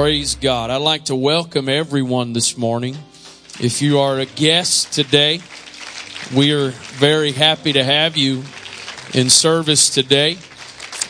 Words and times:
Praise 0.00 0.34
God. 0.34 0.70
I'd 0.70 0.78
like 0.78 1.04
to 1.04 1.14
welcome 1.14 1.68
everyone 1.68 2.32
this 2.32 2.56
morning. 2.56 2.96
If 3.60 3.82
you 3.82 3.98
are 3.98 4.18
a 4.18 4.24
guest 4.24 4.94
today, 4.94 5.42
we 6.34 6.54
are 6.54 6.70
very 6.70 7.32
happy 7.32 7.74
to 7.74 7.84
have 7.84 8.16
you 8.16 8.42
in 9.12 9.28
service 9.28 9.90
today. 9.90 10.38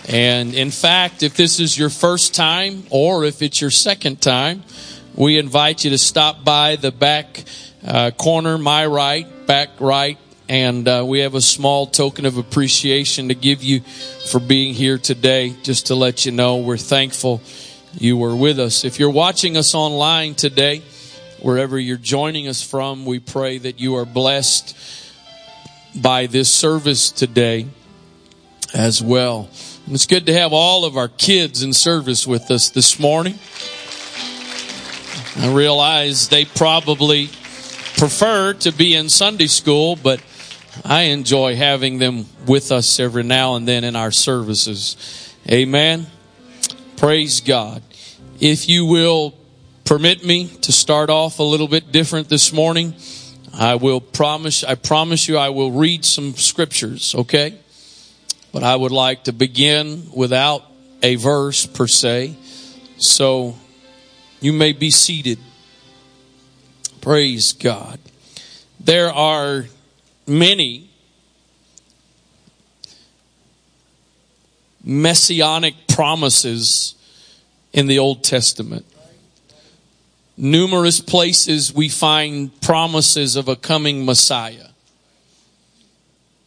And 0.08 0.54
in 0.54 0.72
fact, 0.72 1.22
if 1.22 1.36
this 1.36 1.60
is 1.60 1.78
your 1.78 1.88
first 1.88 2.34
time 2.34 2.82
or 2.90 3.24
if 3.24 3.42
it's 3.42 3.60
your 3.60 3.70
second 3.70 4.20
time, 4.20 4.64
we 5.14 5.38
invite 5.38 5.84
you 5.84 5.90
to 5.90 5.98
stop 5.98 6.42
by 6.42 6.74
the 6.74 6.90
back 6.90 7.44
uh, 7.86 8.10
corner, 8.10 8.58
my 8.58 8.86
right, 8.86 9.46
back 9.46 9.68
right, 9.78 10.18
and 10.48 10.88
uh, 10.88 11.04
we 11.06 11.20
have 11.20 11.36
a 11.36 11.40
small 11.40 11.86
token 11.86 12.26
of 12.26 12.38
appreciation 12.38 13.28
to 13.28 13.36
give 13.36 13.62
you 13.62 13.82
for 14.32 14.40
being 14.40 14.74
here 14.74 14.98
today. 14.98 15.54
Just 15.62 15.86
to 15.86 15.94
let 15.94 16.26
you 16.26 16.32
know, 16.32 16.56
we're 16.56 16.76
thankful 16.76 17.40
you 17.94 18.16
were 18.16 18.36
with 18.36 18.58
us. 18.58 18.84
If 18.84 18.98
you're 18.98 19.10
watching 19.10 19.56
us 19.56 19.74
online 19.74 20.34
today, 20.34 20.82
wherever 21.40 21.78
you're 21.78 21.96
joining 21.96 22.48
us 22.48 22.62
from, 22.62 23.04
we 23.04 23.18
pray 23.18 23.58
that 23.58 23.80
you 23.80 23.96
are 23.96 24.04
blessed 24.04 24.76
by 25.94 26.26
this 26.26 26.52
service 26.52 27.10
today 27.10 27.66
as 28.74 29.02
well. 29.02 29.48
And 29.86 29.94
it's 29.94 30.06
good 30.06 30.26
to 30.26 30.32
have 30.32 30.52
all 30.52 30.84
of 30.84 30.96
our 30.96 31.08
kids 31.08 31.62
in 31.62 31.72
service 31.72 32.26
with 32.26 32.50
us 32.50 32.70
this 32.70 32.98
morning. 33.00 33.38
I 35.36 35.52
realize 35.52 36.28
they 36.28 36.44
probably 36.44 37.26
prefer 37.96 38.52
to 38.54 38.72
be 38.72 38.94
in 38.94 39.08
Sunday 39.08 39.46
school, 39.46 39.96
but 39.96 40.22
I 40.84 41.02
enjoy 41.02 41.56
having 41.56 41.98
them 41.98 42.26
with 42.46 42.72
us 42.72 43.00
every 43.00 43.22
now 43.22 43.56
and 43.56 43.66
then 43.66 43.84
in 43.84 43.96
our 43.96 44.10
services. 44.10 45.34
Amen. 45.50 46.06
Praise 47.00 47.40
God. 47.40 47.82
If 48.40 48.68
you 48.68 48.84
will 48.84 49.34
permit 49.86 50.22
me 50.22 50.48
to 50.60 50.70
start 50.70 51.08
off 51.08 51.38
a 51.38 51.42
little 51.42 51.66
bit 51.66 51.90
different 51.90 52.28
this 52.28 52.52
morning, 52.52 52.94
I 53.54 53.76
will 53.76 54.02
promise, 54.02 54.62
I 54.64 54.74
promise 54.74 55.26
you 55.26 55.38
I 55.38 55.48
will 55.48 55.72
read 55.72 56.04
some 56.04 56.34
scriptures, 56.34 57.14
okay? 57.14 57.54
But 58.52 58.64
I 58.64 58.76
would 58.76 58.92
like 58.92 59.24
to 59.24 59.32
begin 59.32 60.10
without 60.14 60.62
a 61.02 61.14
verse 61.14 61.64
per 61.64 61.86
se. 61.86 62.36
So 62.98 63.54
you 64.42 64.52
may 64.52 64.72
be 64.72 64.90
seated. 64.90 65.38
Praise 67.00 67.54
God. 67.54 67.98
There 68.78 69.10
are 69.10 69.64
many 70.26 70.89
messianic 74.90 75.86
promises 75.86 76.96
in 77.72 77.86
the 77.86 78.00
Old 78.00 78.24
Testament. 78.24 78.84
Numerous 80.36 81.00
places 81.00 81.72
we 81.72 81.88
find 81.88 82.60
promises 82.60 83.36
of 83.36 83.46
a 83.46 83.54
coming 83.54 84.04
Messiah. 84.04 84.66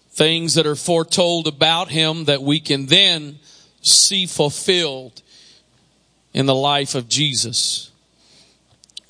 Things 0.10 0.56
that 0.56 0.68
are 0.68 0.76
foretold 0.76 1.48
about 1.48 1.90
him 1.90 2.26
that 2.26 2.42
we 2.42 2.60
can 2.60 2.88
then 2.88 3.40
see 3.82 4.26
fulfilled 4.26 5.22
in 6.34 6.46
the 6.46 6.56
life 6.56 6.96
of 6.96 7.08
Jesus. 7.08 7.92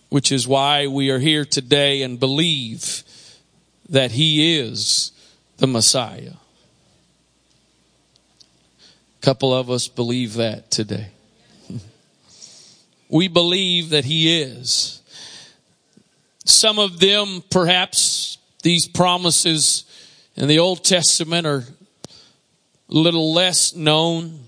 Which 0.09 0.31
is 0.31 0.47
why 0.47 0.86
we 0.86 1.09
are 1.09 1.18
here 1.18 1.44
today 1.44 2.03
and 2.03 2.20
believe 2.20 3.03
that 3.90 4.12
he 4.12 4.59
is 4.59 5.12
the 5.58 5.66
Messiah 5.66 6.34
couple 9.24 9.54
of 9.54 9.72
us 9.72 9.88
believe 9.88 10.34
that 10.34 10.70
today. 10.70 11.08
we 13.10 13.30
believe 13.30 13.92
that 13.92 14.04
He 14.04 14.42
is. 14.42 15.02
Some 16.46 16.78
of 16.78 17.00
them, 17.00 17.42
perhaps, 17.50 18.38
these 18.64 18.86
promises 18.86 19.86
in 20.36 20.50
the 20.50 20.59
Old 20.59 20.84
Testament 20.84 21.47
are 21.47 21.64
a 21.64 22.94
little 22.94 23.34
less 23.34 23.74
known 23.74 24.42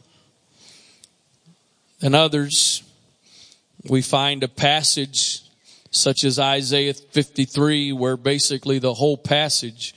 than 2.01 2.13
others. 2.13 2.83
We 3.89 4.01
find 4.01 4.43
a 4.43 4.49
passage 4.49 5.41
such 5.89 6.25
as 6.25 6.37
Isaiah 6.37 6.93
53 6.93 7.93
where 7.93 8.17
basically 8.17 8.79
the 8.79 8.93
whole 8.93 9.15
passage 9.15 9.95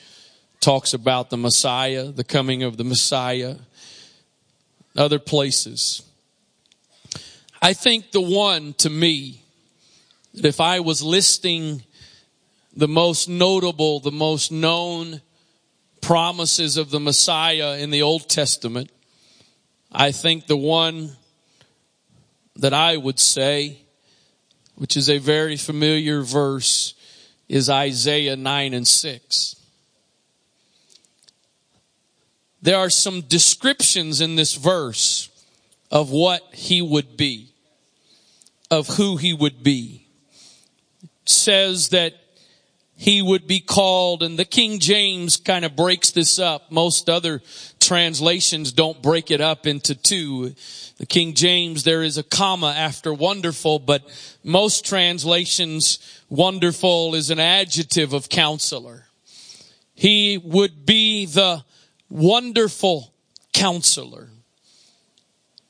talks 0.61 0.95
about 0.95 1.31
the 1.31 1.37
Messiah, 1.37 2.13
the 2.13 2.23
coming 2.23 2.63
of 2.63 2.77
the 2.77 2.85
Messiah 2.85 3.57
other 4.99 5.19
places. 5.19 6.03
I 7.63 7.73
think 7.73 8.11
the 8.11 8.21
one 8.21 8.75
to 8.75 8.91
me 8.91 9.43
that 10.35 10.45
if 10.45 10.61
I 10.61 10.81
was 10.81 11.03
listing 11.03 11.83
the 12.77 12.89
most 12.89 13.29
notable, 13.29 14.01
the 14.01 14.13
most 14.13 14.53
known 14.53 15.21
promises 16.01 16.77
of 16.77 16.91
the 16.91 17.01
Messiah 17.01 17.79
in 17.79 17.91
the 17.91 18.03
Old 18.03 18.29
Testament, 18.29 18.91
I 19.91 20.13
think 20.13 20.47
the 20.47 20.57
one 20.57 21.17
that 22.57 22.75
I 22.75 22.97
would 22.97 23.19
say, 23.19 23.79
which 24.75 24.97
is 24.97 25.09
a 25.09 25.19
very 25.19 25.57
familiar 25.57 26.23
verse, 26.23 26.95
is 27.49 27.71
Isaiah 27.71 28.37
9 28.37 28.75
and 28.75 28.87
6. 28.87 29.57
There 32.61 32.79
are 32.79 32.91
some 32.91 33.23
descriptions 33.23 34.21
in 34.21 34.37
this 34.37 34.55
verse 34.55 35.29
of 35.91 36.11
what 36.11 36.43
he 36.53 36.83
would 36.83 37.17
be, 37.17 37.53
of 38.71 38.89
who 38.89 39.17
he 39.17 39.33
would 39.33 39.63
be. 39.63 40.07
It 41.03 41.11
says 41.27 41.91
that 41.91 42.15
he 42.97 43.23
would 43.23 43.47
be 43.47 43.61
called, 43.61 44.25
and 44.25 44.37
the 44.37 44.45
King 44.45 44.81
James 44.81 45.37
kind 45.37 45.65
of 45.65 45.77
breaks 45.77 46.11
this 46.11 46.41
up. 46.41 46.73
Most 46.73 47.09
other 47.09 47.41
translations 47.79 48.73
don't 48.73 49.01
break 49.01 49.31
it 49.31 49.41
up 49.41 49.69
into 49.69 49.95
two. 49.95 50.57
The 50.97 51.07
King 51.07 51.35
James, 51.35 51.85
there 51.85 52.03
is 52.03 52.19
a 52.19 52.25
comma 52.25 52.75
after 52.77 53.15
wonderful, 53.15 53.79
but 53.79 54.03
most 54.43 54.85
translations, 54.85 56.01
wonderful 56.29 57.15
is 57.15 57.31
an 57.31 57.39
adjective 57.39 58.13
of 58.13 58.29
counselor. 58.29 59.07
He 59.95 60.37
would 60.37 60.85
be 60.85 61.27
the 61.27 61.63
wonderful 62.09 63.13
counselor. 63.53 64.29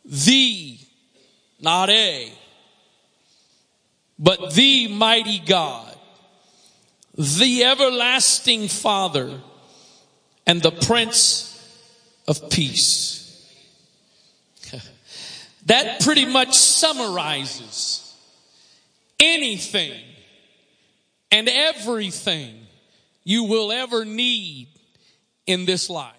The, 0.05 0.79
not 1.61 1.91
a, 1.91 2.33
but 4.19 4.55
the 4.55 4.89
mighty 4.89 5.39
God, 5.39 5.95
the 7.15 7.65
everlasting 7.65 8.69
Father, 8.69 9.41
and 10.47 10.63
the 10.63 10.71
Prince 10.71 11.55
of 12.27 12.49
Peace. 12.51 13.25
that 15.67 16.01
pretty 16.01 16.25
much 16.25 16.55
summarizes 16.55 18.17
anything 19.21 20.01
and 21.31 21.49
everything 21.49 22.67
you 23.25 23.45
will 23.45 23.71
ever 23.71 24.05
need 24.05 24.69
in 25.47 25.67
this 25.67 25.91
life. 25.91 26.18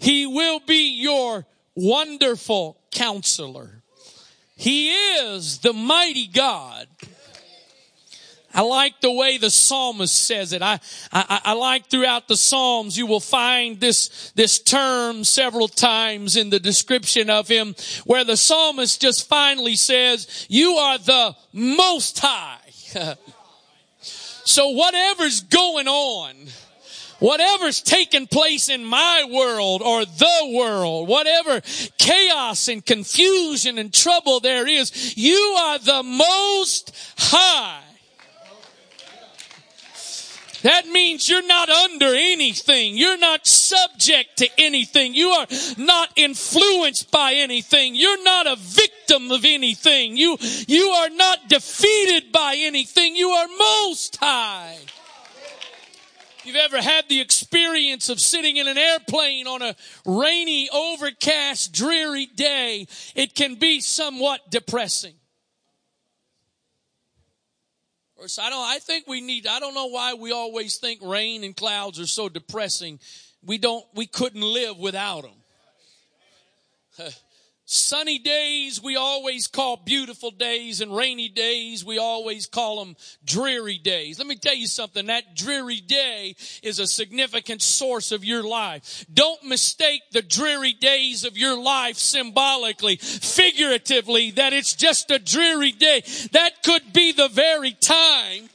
He 0.00 0.26
will 0.26 0.60
be 0.60 0.98
your 1.00 1.46
wonderful 1.74 2.78
counselor. 2.90 3.82
He 4.56 4.90
is 4.90 5.58
the 5.58 5.72
mighty 5.72 6.26
God. 6.26 6.86
I 8.52 8.62
like 8.62 9.00
the 9.00 9.12
way 9.12 9.38
the 9.38 9.50
psalmist 9.50 10.26
says 10.26 10.52
it. 10.52 10.62
I, 10.62 10.80
I, 11.12 11.40
I, 11.44 11.52
like 11.52 11.86
throughout 11.86 12.26
the 12.26 12.36
Psalms, 12.36 12.98
you 12.98 13.06
will 13.06 13.20
find 13.20 13.78
this, 13.78 14.32
this 14.34 14.58
term 14.58 15.22
several 15.22 15.68
times 15.68 16.36
in 16.36 16.50
the 16.50 16.58
description 16.58 17.30
of 17.30 17.46
him 17.46 17.76
where 18.06 18.24
the 18.24 18.36
psalmist 18.36 19.00
just 19.00 19.28
finally 19.28 19.76
says, 19.76 20.46
you 20.48 20.72
are 20.72 20.98
the 20.98 21.36
most 21.52 22.18
high. 22.18 22.58
so 24.00 24.70
whatever's 24.70 25.42
going 25.42 25.86
on, 25.86 26.34
whatever's 27.20 27.80
taking 27.80 28.26
place 28.26 28.68
in 28.68 28.84
my 28.84 29.26
world 29.30 29.82
or 29.82 30.04
the 30.04 30.52
world, 30.52 31.08
whatever 31.08 31.60
chaos 31.98 32.68
and 32.68 32.84
confusion 32.84 33.78
and 33.78 33.92
trouble 33.94 34.40
there 34.40 34.66
is, 34.66 35.16
you 35.16 35.56
are 35.60 35.78
the 35.78 36.02
most 36.02 36.94
high. 37.16 37.82
That 40.62 40.86
means 40.88 41.26
you're 41.26 41.46
not 41.46 41.70
under 41.70 42.14
anything. 42.14 42.96
You're 42.96 43.16
not 43.16 43.46
subject 43.46 44.36
to 44.38 44.48
anything. 44.58 45.14
You 45.14 45.28
are 45.30 45.46
not 45.78 46.10
influenced 46.16 47.10
by 47.10 47.32
anything. 47.32 47.94
You're 47.94 48.22
not 48.22 48.46
a 48.46 48.56
victim 48.56 49.30
of 49.30 49.46
anything. 49.46 50.18
You, 50.18 50.36
you 50.68 50.88
are 50.88 51.08
not 51.08 51.48
defeated 51.48 52.30
by 52.30 52.56
anything. 52.58 53.16
You 53.16 53.30
are 53.30 53.48
most 53.58 54.16
high 54.16 54.76
you've 56.44 56.56
ever 56.56 56.80
had 56.80 57.08
the 57.08 57.20
experience 57.20 58.08
of 58.08 58.20
sitting 58.20 58.56
in 58.56 58.68
an 58.68 58.78
airplane 58.78 59.46
on 59.46 59.62
a 59.62 59.74
rainy, 60.06 60.68
overcast, 60.70 61.72
dreary 61.72 62.26
day, 62.26 62.86
it 63.14 63.34
can 63.34 63.56
be 63.56 63.80
somewhat 63.80 64.50
depressing. 64.50 65.14
I 68.38 68.50
don't 68.50 68.60
I 68.60 68.78
think 68.80 69.06
we 69.06 69.22
need 69.22 69.46
I 69.46 69.60
don't 69.60 69.74
know 69.74 69.86
why 69.86 70.12
we 70.14 70.30
always 70.30 70.76
think 70.76 71.00
rain 71.02 71.42
and 71.42 71.56
clouds 71.56 71.98
are 71.98 72.06
so 72.06 72.28
depressing. 72.28 73.00
We 73.42 73.56
don't 73.56 73.84
we 73.94 74.06
couldn't 74.06 74.42
live 74.42 74.76
without 74.78 75.22
them. 75.22 77.08
Sunny 77.72 78.18
days 78.18 78.82
we 78.82 78.96
always 78.96 79.46
call 79.46 79.76
beautiful 79.76 80.32
days 80.32 80.80
and 80.80 80.92
rainy 80.96 81.28
days 81.28 81.84
we 81.84 81.98
always 81.98 82.46
call 82.46 82.84
them 82.84 82.96
dreary 83.24 83.78
days. 83.78 84.18
Let 84.18 84.26
me 84.26 84.34
tell 84.34 84.56
you 84.56 84.66
something. 84.66 85.06
That 85.06 85.36
dreary 85.36 85.80
day 85.80 86.34
is 86.64 86.80
a 86.80 86.86
significant 86.88 87.62
source 87.62 88.10
of 88.10 88.24
your 88.24 88.42
life. 88.42 89.06
Don't 89.14 89.44
mistake 89.44 90.02
the 90.10 90.20
dreary 90.20 90.72
days 90.72 91.24
of 91.24 91.38
your 91.38 91.56
life 91.62 91.96
symbolically, 91.96 92.96
figuratively, 92.96 94.32
that 94.32 94.52
it's 94.52 94.74
just 94.74 95.12
a 95.12 95.20
dreary 95.20 95.70
day. 95.70 96.02
That 96.32 96.64
could 96.64 96.92
be 96.92 97.12
the 97.12 97.28
very 97.28 97.74
time 97.74 98.48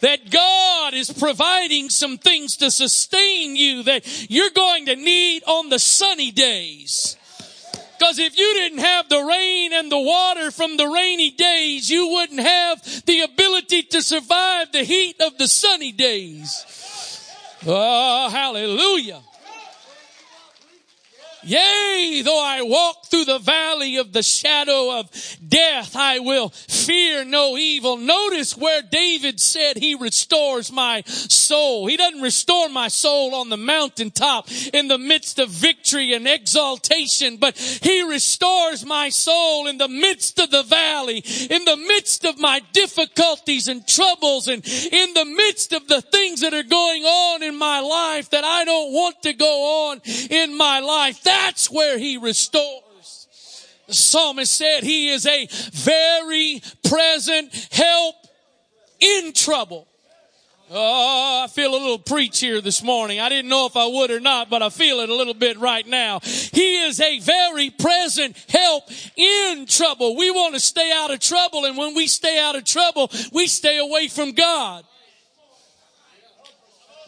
that 0.00 0.30
God 0.30 0.87
is 0.98 1.12
providing 1.12 1.88
some 1.88 2.18
things 2.18 2.56
to 2.56 2.70
sustain 2.70 3.56
you 3.56 3.82
that 3.84 4.30
you're 4.30 4.50
going 4.50 4.86
to 4.86 4.96
need 4.96 5.42
on 5.46 5.68
the 5.68 5.78
sunny 5.78 6.30
days. 6.30 7.16
Because 7.98 8.18
if 8.18 8.38
you 8.38 8.54
didn't 8.54 8.78
have 8.78 9.08
the 9.08 9.20
rain 9.20 9.72
and 9.72 9.90
the 9.90 9.98
water 9.98 10.50
from 10.52 10.76
the 10.76 10.86
rainy 10.86 11.30
days, 11.30 11.90
you 11.90 12.08
wouldn't 12.08 12.40
have 12.40 13.04
the 13.06 13.22
ability 13.22 13.82
to 13.82 14.02
survive 14.02 14.70
the 14.70 14.84
heat 14.84 15.20
of 15.20 15.36
the 15.36 15.48
sunny 15.48 15.90
days. 15.90 16.64
Oh, 17.66 18.28
hallelujah. 18.30 19.20
Yea, 21.42 22.22
though 22.24 22.42
I 22.42 22.62
walk 22.62 23.06
through 23.06 23.24
the 23.24 23.38
valley 23.38 23.96
of 23.96 24.12
the 24.12 24.22
shadow 24.22 24.98
of 24.98 25.10
death, 25.46 25.94
I 25.94 26.18
will 26.18 26.48
fear 26.48 27.24
no 27.24 27.56
evil. 27.56 27.96
Notice 27.96 28.56
where 28.56 28.82
David 28.82 29.40
said 29.40 29.76
he 29.76 29.94
restores 29.94 30.72
my 30.72 31.02
soul. 31.06 31.86
He 31.86 31.96
doesn't 31.96 32.22
restore 32.22 32.68
my 32.68 32.88
soul 32.88 33.34
on 33.34 33.50
the 33.50 33.56
mountaintop 33.56 34.48
in 34.72 34.88
the 34.88 34.98
midst 34.98 35.38
of 35.38 35.50
victory 35.50 36.12
and 36.12 36.26
exaltation, 36.26 37.36
but 37.36 37.56
he 37.56 38.02
restores 38.02 38.84
my 38.84 39.08
soul 39.08 39.66
in 39.68 39.78
the 39.78 39.88
midst 39.88 40.38
of 40.40 40.50
the 40.50 40.64
valley, 40.64 41.18
in 41.18 41.64
the 41.64 41.76
midst 41.76 42.24
of 42.24 42.38
my 42.38 42.60
difficulties 42.72 43.68
and 43.68 43.86
troubles 43.86 44.48
and 44.48 44.66
in 44.66 45.14
the 45.14 45.24
midst 45.24 45.72
of 45.72 45.86
the 45.88 46.00
things 46.00 46.40
that 46.40 46.54
are 46.54 46.62
going 46.62 47.04
on 47.04 47.42
in 47.42 47.56
my 47.56 47.80
life 47.80 48.30
that 48.30 48.44
I 48.44 48.64
don't 48.64 48.92
want 48.92 49.22
to 49.22 49.32
go 49.32 49.90
on 49.90 50.00
in 50.30 50.56
my 50.56 50.80
life. 50.80 51.22
That's 51.28 51.70
where 51.70 51.98
he 51.98 52.16
restores. 52.16 53.68
The 53.86 53.92
psalmist 53.92 54.50
said 54.50 54.82
he 54.82 55.10
is 55.10 55.26
a 55.26 55.46
very 55.72 56.62
present 56.88 57.52
help 57.70 58.14
in 58.98 59.34
trouble. 59.34 59.86
Oh, 60.70 61.42
I 61.44 61.48
feel 61.48 61.70
a 61.70 61.80
little 61.80 61.98
preach 61.98 62.40
here 62.40 62.62
this 62.62 62.82
morning. 62.82 63.20
I 63.20 63.28
didn't 63.28 63.50
know 63.50 63.66
if 63.66 63.76
I 63.76 63.86
would 63.86 64.10
or 64.10 64.20
not, 64.20 64.48
but 64.48 64.62
I 64.62 64.70
feel 64.70 65.00
it 65.00 65.10
a 65.10 65.14
little 65.14 65.34
bit 65.34 65.58
right 65.58 65.86
now. 65.86 66.20
He 66.22 66.84
is 66.84 66.98
a 66.98 67.18
very 67.20 67.68
present 67.68 68.34
help 68.48 68.84
in 69.16 69.66
trouble. 69.66 70.16
We 70.16 70.30
want 70.30 70.54
to 70.54 70.60
stay 70.60 70.90
out 70.94 71.10
of 71.10 71.20
trouble, 71.20 71.66
and 71.66 71.76
when 71.76 71.94
we 71.94 72.06
stay 72.06 72.38
out 72.38 72.56
of 72.56 72.64
trouble, 72.64 73.10
we 73.32 73.46
stay 73.46 73.78
away 73.78 74.08
from 74.08 74.32
God. 74.32 74.84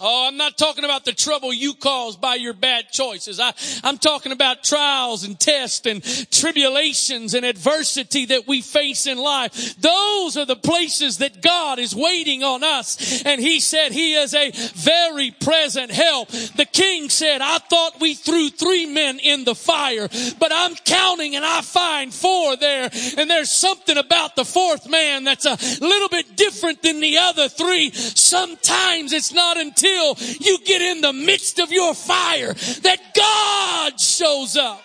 Oh, 0.02 0.26
I'm 0.26 0.38
not 0.38 0.56
talking 0.56 0.85
about 0.85 1.05
the 1.05 1.12
trouble 1.12 1.52
you 1.52 1.75
cause 1.75 2.17
by 2.17 2.37
your 2.37 2.55
bad 2.55 2.91
choices. 2.91 3.38
I, 3.38 3.52
I'm 3.85 3.99
talking 3.99 4.32
about 4.32 4.64
trials 4.64 5.25
and 5.25 5.38
tests 5.38 5.87
and 5.87 6.02
tribulations 6.31 7.35
and 7.35 7.44
adversity 7.44 8.25
that 8.26 8.49
we 8.49 8.62
face 8.62 9.06
in 9.06 9.19
life. 9.19 9.76
Those 9.76 10.38
are 10.38 10.47
the 10.47 10.56
places 10.56 11.19
that 11.19 11.43
God 11.43 11.79
is 11.79 11.94
waiting 11.94 12.43
on 12.43 12.64
us. 12.64 13.23
And 13.26 13.43
he 13.43 13.61
said 13.61 13.93
he 13.93 14.14
is 14.14 14.32
a 14.32 14.50
very 14.75 15.32
present 15.32 15.91
help. 15.91 16.31
The 16.31 16.69
king 16.73 17.11
said, 17.11 17.43
I 17.43 17.58
thought 17.58 18.00
we 18.00 18.14
threw 18.14 18.49
three 18.49 18.87
men 18.87 19.19
in 19.19 19.44
the 19.44 19.55
fire, 19.55 20.08
but 20.38 20.50
I'm 20.50 20.76
counting 20.76 21.37
and 21.37 21.44
I 21.44 21.61
find 21.61 22.12
four 22.12 22.56
there. 22.56 22.88
And 23.19 23.29
there's 23.29 23.52
something 23.52 23.99
about 23.99 24.35
the 24.35 24.47
fourth 24.47 24.88
man 24.88 25.25
that's 25.25 25.44
a 25.44 25.58
little 25.85 26.08
bit 26.08 26.37
different 26.37 26.81
than 26.82 27.00
the 27.00 27.19
other 27.19 27.50
three. 27.50 27.91
Sometimes 27.91 29.12
it's 29.12 29.35
not 29.35 29.58
until 29.58 29.89
until 29.90 30.37
you 30.40 30.58
get 30.64 30.82
in 30.82 31.00
the 31.00 31.12
midst 31.12 31.58
of 31.58 31.72
your 31.72 31.94
fire 31.94 32.54
that 32.54 32.98
God 33.14 34.00
shows 34.00 34.56
up. 34.56 34.82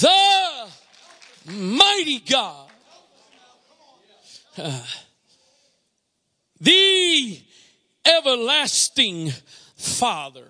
The 0.00 0.68
mighty 1.52 2.20
God. 2.20 2.70
Uh, 4.58 4.82
the 6.60 7.40
everlasting 8.04 9.32
Father. 9.76 10.46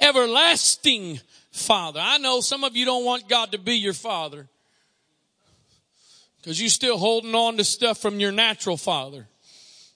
Everlasting 0.00 1.20
Father. 1.50 2.00
I 2.02 2.18
know 2.18 2.40
some 2.40 2.64
of 2.64 2.76
you 2.76 2.84
don't 2.84 3.04
want 3.04 3.28
God 3.28 3.52
to 3.52 3.58
be 3.58 3.74
your 3.74 3.92
Father. 3.92 4.48
Because 6.40 6.60
you're 6.60 6.70
still 6.70 6.96
holding 6.96 7.34
on 7.34 7.56
to 7.58 7.64
stuff 7.64 7.98
from 7.98 8.20
your 8.20 8.32
natural 8.32 8.76
father. 8.76 9.26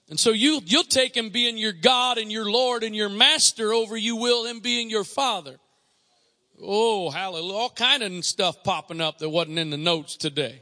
And 0.09 0.19
so 0.19 0.31
you, 0.31 0.61
you'll 0.65 0.83
take 0.83 1.17
him 1.17 1.29
being 1.29 1.57
your 1.57 1.73
God 1.73 2.17
and 2.17 2.31
your 2.31 2.49
Lord 2.49 2.83
and 2.83 2.95
your 2.95 3.09
master 3.09 3.73
over 3.73 3.97
you 3.97 4.15
will 4.15 4.45
him 4.45 4.59
being 4.59 4.89
your 4.89 5.03
father. 5.03 5.57
Oh, 6.61 7.09
hallelujah. 7.09 7.53
All 7.53 7.69
kind 7.69 8.03
of 8.03 8.23
stuff 8.23 8.63
popping 8.63 9.01
up 9.01 9.17
that 9.19 9.29
wasn't 9.29 9.57
in 9.57 9.71
the 9.71 9.77
notes 9.77 10.15
today. 10.15 10.61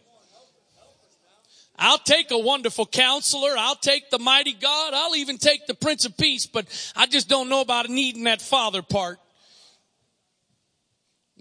I'll 1.77 1.97
take 1.97 2.31
a 2.31 2.37
wonderful 2.37 2.85
counselor. 2.85 3.55
I'll 3.57 3.75
take 3.75 4.09
the 4.09 4.19
mighty 4.19 4.53
God. 4.53 4.93
I'll 4.93 5.15
even 5.15 5.37
take 5.37 5.65
the 5.65 5.73
Prince 5.73 6.05
of 6.05 6.15
Peace, 6.15 6.45
but 6.45 6.65
I 6.95 7.07
just 7.07 7.27
don't 7.27 7.49
know 7.49 7.61
about 7.61 7.89
needing 7.89 8.25
that 8.25 8.41
father 8.41 8.81
part. 8.81 9.19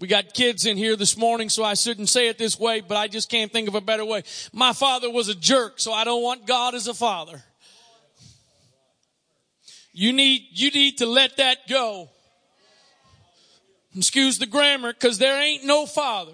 We 0.03 0.09
got 0.09 0.33
kids 0.33 0.65
in 0.65 0.75
here 0.75 0.97
this 0.97 1.15
morning, 1.15 1.47
so 1.47 1.63
I 1.63 1.75
shouldn't 1.75 2.09
say 2.09 2.27
it 2.27 2.37
this 2.37 2.59
way, 2.59 2.81
but 2.81 2.97
I 2.97 3.07
just 3.07 3.29
can't 3.29 3.49
think 3.49 3.69
of 3.69 3.75
a 3.75 3.79
better 3.79 4.03
way. 4.03 4.23
My 4.51 4.73
father 4.73 5.09
was 5.09 5.29
a 5.29 5.33
jerk, 5.33 5.79
so 5.79 5.93
I 5.93 6.03
don't 6.03 6.21
want 6.21 6.45
God 6.45 6.75
as 6.75 6.89
a 6.89 6.93
father. 6.93 7.41
You 9.93 10.11
need, 10.11 10.41
you 10.51 10.71
need 10.71 10.97
to 10.97 11.05
let 11.05 11.37
that 11.37 11.69
go. 11.69 12.09
Excuse 13.95 14.39
the 14.39 14.45
grammar, 14.45 14.91
cause 14.91 15.19
there 15.19 15.41
ain't 15.41 15.63
no 15.63 15.85
father 15.85 16.33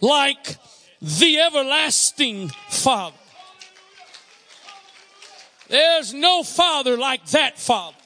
like 0.00 0.58
the 1.02 1.40
everlasting 1.40 2.50
father. 2.70 3.16
There's 5.66 6.14
no 6.14 6.44
father 6.44 6.96
like 6.96 7.26
that 7.30 7.58
father. 7.58 7.96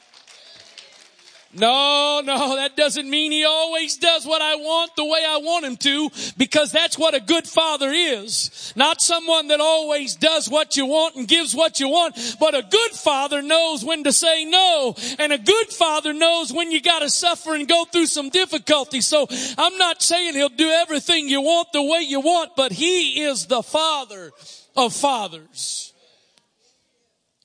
No, 1.51 2.21
no, 2.23 2.57
that 2.57 2.77
doesn't 2.77 3.09
mean 3.09 3.31
he 3.31 3.43
always 3.43 3.97
does 3.97 4.23
what 4.23 4.39
I 4.39 4.55
want 4.55 4.95
the 4.95 5.03
way 5.03 5.25
I 5.27 5.37
want 5.37 5.65
him 5.65 5.77
to, 5.77 6.11
because 6.37 6.71
that's 6.71 6.95
what 6.95 7.15
a 7.15 7.19
good 7.19 7.47
father 7.47 7.89
is. 7.91 8.71
Not 8.75 9.01
someone 9.01 9.47
that 9.47 9.59
always 9.59 10.13
does 10.13 10.47
what 10.47 10.77
you 10.77 10.85
want 10.85 11.15
and 11.15 11.27
gives 11.27 11.55
what 11.55 11.79
you 11.79 11.89
want, 11.89 12.37
but 12.39 12.53
a 12.53 12.61
good 12.61 12.91
father 12.91 13.41
knows 13.41 13.83
when 13.83 14.03
to 14.03 14.13
say 14.13 14.45
no, 14.45 14.95
and 15.17 15.33
a 15.33 15.39
good 15.39 15.69
father 15.69 16.13
knows 16.13 16.53
when 16.53 16.71
you 16.71 16.81
gotta 16.81 17.09
suffer 17.09 17.55
and 17.55 17.67
go 17.67 17.83
through 17.85 18.05
some 18.05 18.29
difficulty. 18.29 19.01
So 19.01 19.25
I'm 19.57 19.77
not 19.77 20.03
saying 20.03 20.35
he'll 20.35 20.49
do 20.49 20.69
everything 20.69 21.27
you 21.27 21.41
want 21.41 21.73
the 21.73 21.81
way 21.81 22.01
you 22.01 22.19
want, 22.19 22.51
but 22.55 22.71
he 22.71 23.23
is 23.23 23.47
the 23.47 23.63
father 23.63 24.31
of 24.75 24.93
fathers. 24.93 25.93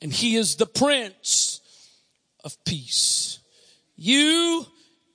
And 0.03 0.13
he 0.13 0.37
is 0.37 0.57
the 0.57 0.67
prince 0.67 1.63
of 2.45 2.63
peace. 2.67 3.39
You 3.97 4.67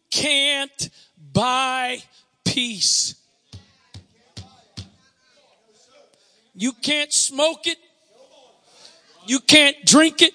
can't 0.10 0.90
buy 1.32 2.02
peace. 2.46 3.16
You 6.56 6.74
can't 6.74 7.14
smoke 7.14 7.68
it. 7.68 7.78
You 9.26 9.40
can't 9.40 9.76
drink 9.86 10.22
it. 10.22 10.34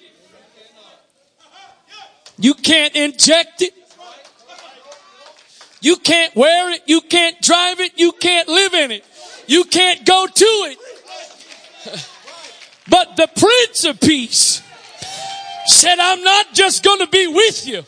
You 2.37 2.53
can't 2.53 2.95
inject 2.95 3.61
it. 3.61 3.73
You 5.81 5.97
can't 5.97 6.35
wear 6.35 6.71
it. 6.71 6.81
You 6.87 7.01
can't 7.01 7.39
drive 7.41 7.79
it. 7.79 7.91
You 7.97 8.11
can't 8.11 8.47
live 8.47 8.73
in 8.73 8.91
it. 8.91 9.05
You 9.47 9.63
can't 9.65 10.05
go 10.05 10.27
to 10.27 10.45
it. 10.45 10.77
But 12.87 13.15
the 13.15 13.27
Prince 13.27 13.83
of 13.85 13.99
Peace 13.99 14.61
said, 15.65 15.97
I'm 15.97 16.23
not 16.23 16.53
just 16.53 16.83
going 16.83 16.99
to 16.99 17.07
be 17.07 17.25
with 17.25 17.67
you. 17.67 17.83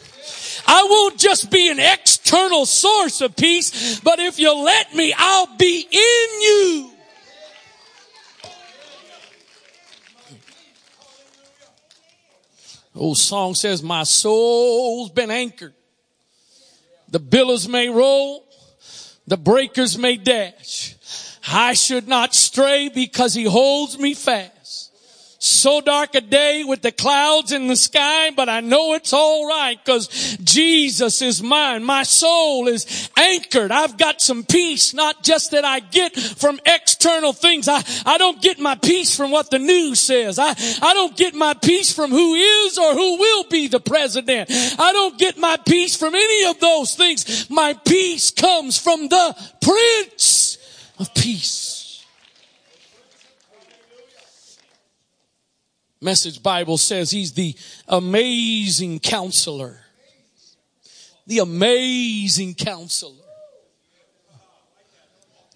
I 0.67 0.83
won't 0.89 1.17
just 1.17 1.49
be 1.49 1.69
an 1.69 1.79
external 1.79 2.65
source 2.65 3.21
of 3.21 3.35
peace, 3.35 3.99
but 4.01 4.19
if 4.19 4.37
you 4.37 4.53
let 4.53 4.93
me, 4.93 5.13
I'll 5.17 5.55
be 5.57 5.87
in 5.89 6.41
you. 6.41 6.91
Old 12.93 13.17
song 13.17 13.55
says, 13.55 13.81
my 13.81 14.03
soul's 14.03 15.11
been 15.11 15.31
anchored. 15.31 15.73
The 17.09 17.19
billows 17.19 17.67
may 17.67 17.87
roll, 17.87 18.43
The 19.27 19.37
breakers 19.37 19.97
may 19.97 20.17
dash. 20.17 20.95
I 21.49 21.73
should 21.73 22.07
not 22.07 22.33
stray 22.33 22.89
because 22.89 23.33
he 23.33 23.43
holds 23.43 23.97
me 23.99 24.13
fast 24.13 24.56
so 25.39 25.81
dark 25.81 26.15
a 26.15 26.21
day 26.21 26.63
with 26.63 26.81
the 26.81 26.91
clouds 26.91 27.51
in 27.51 27.67
the 27.67 27.75
sky, 27.75 28.31
but 28.31 28.49
I 28.49 28.61
know 28.61 28.93
it's 28.93 29.13
all 29.13 29.47
right 29.47 29.77
because 29.83 30.07
Jesus 30.43 31.21
is 31.21 31.43
mine. 31.43 31.83
My 31.83 32.03
soul 32.03 32.67
is 32.67 33.09
anchored. 33.17 33.71
I've 33.71 33.97
got 33.97 34.19
some 34.19 34.43
peace, 34.43 34.93
not 34.93 35.23
just 35.23 35.51
that 35.51 35.63
I 35.63 35.79
get 35.79 36.15
from 36.15 36.59
external 36.65 37.33
things. 37.33 37.67
I, 37.67 37.83
I 38.05 38.17
don't 38.17 38.41
get 38.41 38.59
my 38.59 38.75
peace 38.75 39.15
from 39.15 39.31
what 39.31 39.51
the 39.51 39.59
news 39.59 39.99
says. 39.99 40.39
I, 40.39 40.49
I 40.49 40.93
don't 40.93 41.15
get 41.15 41.35
my 41.35 41.53
peace 41.53 41.93
from 41.93 42.09
who 42.09 42.33
is 42.33 42.77
or 42.77 42.93
who 42.93 43.17
will 43.19 43.43
be 43.49 43.67
the 43.67 43.79
president. 43.79 44.49
I 44.51 44.91
don't 44.93 45.17
get 45.19 45.37
my 45.37 45.57
peace 45.67 45.95
from 45.95 46.15
any 46.15 46.49
of 46.49 46.59
those 46.59 46.95
things. 46.95 47.49
My 47.49 47.73
peace 47.73 48.31
comes 48.31 48.77
from 48.77 49.07
the 49.07 49.35
Prince 49.61 50.57
of 50.99 51.13
Peace. 51.13 51.66
Message 55.99 56.43
Bible 56.43 56.77
says 56.77 57.09
he's 57.09 57.33
the 57.33 57.55
amazing 57.87 58.99
counselor. 58.99 59.79
The 61.25 61.39
amazing 61.39 62.53
counselor. 62.53 63.13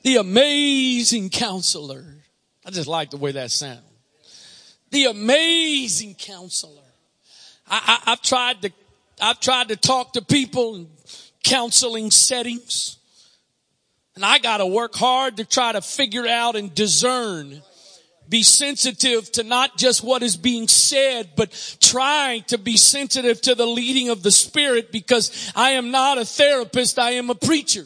The 0.04 0.18
amazing 0.18 1.30
counselor. 1.30 2.04
I 2.66 2.72
just 2.72 2.88
like 2.88 3.12
the 3.12 3.18
way 3.18 3.34
that 3.34 3.52
sounds. 3.52 3.82
The 4.90 5.06
amazing 5.06 6.16
counselor. 6.16 6.82
I, 7.68 8.02
I, 8.06 8.12
I've 8.12 8.22
tried 8.22 8.62
to, 8.64 8.72
I've 9.22 9.40
tried 9.40 9.70
to 9.70 9.76
talk 9.76 10.14
to 10.14 10.22
people 10.22 10.76
in 10.76 10.88
counseling 11.44 12.12
settings. 12.12 12.98
And 14.16 14.26
I 14.26 14.40
gotta 14.40 14.66
work 14.66 14.96
hard 14.96 15.38
to 15.38 15.46
try 15.46 15.72
to 15.72 15.82
figure 15.82 16.28
out 16.28 16.56
and 16.56 16.74
discern 16.74 17.62
be 18.32 18.42
sensitive 18.42 19.30
to 19.34 19.44
not 19.44 19.78
just 19.78 20.04
what 20.04 20.24
is 20.24 20.38
being 20.38 20.68
said, 20.68 21.32
but 21.36 21.78
try 21.82 22.44
to 22.48 22.58
be 22.58 22.78
sensitive 22.78 23.42
to 23.42 23.54
the 23.54 23.68
leading 23.68 24.10
of 24.10 24.24
the 24.24 24.32
Spirit 24.32 24.92
because 24.92 25.52
I 25.54 25.72
am 25.72 25.92
not 25.92 26.18
a 26.18 26.26
therapist, 26.26 26.98
I 26.98 27.12
am 27.12 27.30
a 27.30 27.36
preacher. 27.36 27.86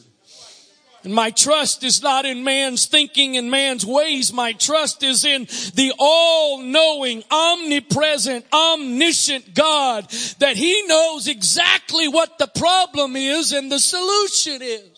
And 1.04 1.14
my 1.14 1.32
trust 1.32 1.84
is 1.84 2.02
not 2.02 2.26
in 2.26 2.44
man's 2.44 2.86
thinking 2.86 3.38
and 3.38 3.52
man's 3.52 3.86
ways. 3.86 4.34
My 4.34 4.54
trust 4.54 5.04
is 5.04 5.24
in 5.24 5.44
the 5.76 5.94
all-knowing, 6.00 7.24
omnipresent, 7.30 8.46
omniscient 8.52 9.54
God 9.54 10.10
that 10.40 10.58
He 10.58 10.84
knows 10.88 11.28
exactly 11.28 12.08
what 12.08 12.40
the 12.40 12.48
problem 12.48 13.16
is 13.16 13.52
and 13.52 13.72
the 13.72 13.80
solution 13.80 14.62
is. 14.62 14.95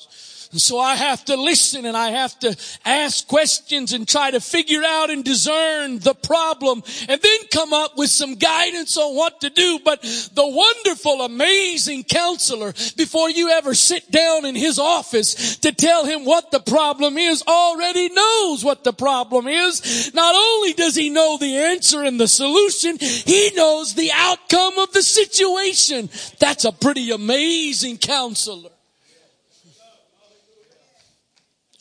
And 0.51 0.61
so 0.61 0.79
I 0.79 0.95
have 0.95 1.25
to 1.25 1.35
listen 1.35 1.85
and 1.85 1.97
I 1.97 2.11
have 2.11 2.37
to 2.39 2.55
ask 2.85 3.27
questions 3.27 3.91
and 3.91 4.07
try 4.07 4.31
to 4.31 4.39
figure 4.39 4.81
out 4.83 5.09
and 5.09 5.23
discern 5.23 5.99
the 5.99 6.15
problem 6.15 6.83
and 7.09 7.21
then 7.21 7.39
come 7.51 7.73
up 7.73 7.97
with 7.97 8.09
some 8.09 8.35
guidance 8.35 8.97
on 8.97 9.15
what 9.15 9.41
to 9.41 9.49
do. 9.49 9.79
But 9.83 10.01
the 10.01 10.47
wonderful, 10.47 11.21
amazing 11.23 12.05
counselor, 12.05 12.73
before 12.95 13.29
you 13.29 13.49
ever 13.49 13.73
sit 13.73 14.09
down 14.09 14.45
in 14.45 14.55
his 14.55 14.79
office 14.79 15.57
to 15.57 15.73
tell 15.73 16.05
him 16.05 16.23
what 16.23 16.51
the 16.51 16.61
problem 16.61 17.17
is, 17.17 17.43
already 17.45 18.09
knows 18.09 18.63
what 18.63 18.85
the 18.85 18.93
problem 18.93 19.47
is. 19.47 20.13
Not 20.13 20.33
only 20.33 20.73
does 20.73 20.95
he 20.95 21.09
know 21.09 21.37
the 21.37 21.57
answer 21.57 22.03
and 22.03 22.19
the 22.19 22.27
solution, 22.27 22.97
he 22.99 23.51
knows 23.55 23.95
the 23.95 24.11
outcome 24.13 24.79
of 24.79 24.93
the 24.93 25.01
situation. 25.01 26.09
That's 26.39 26.63
a 26.63 26.71
pretty 26.71 27.11
amazing 27.11 27.97
counselor. 27.97 28.69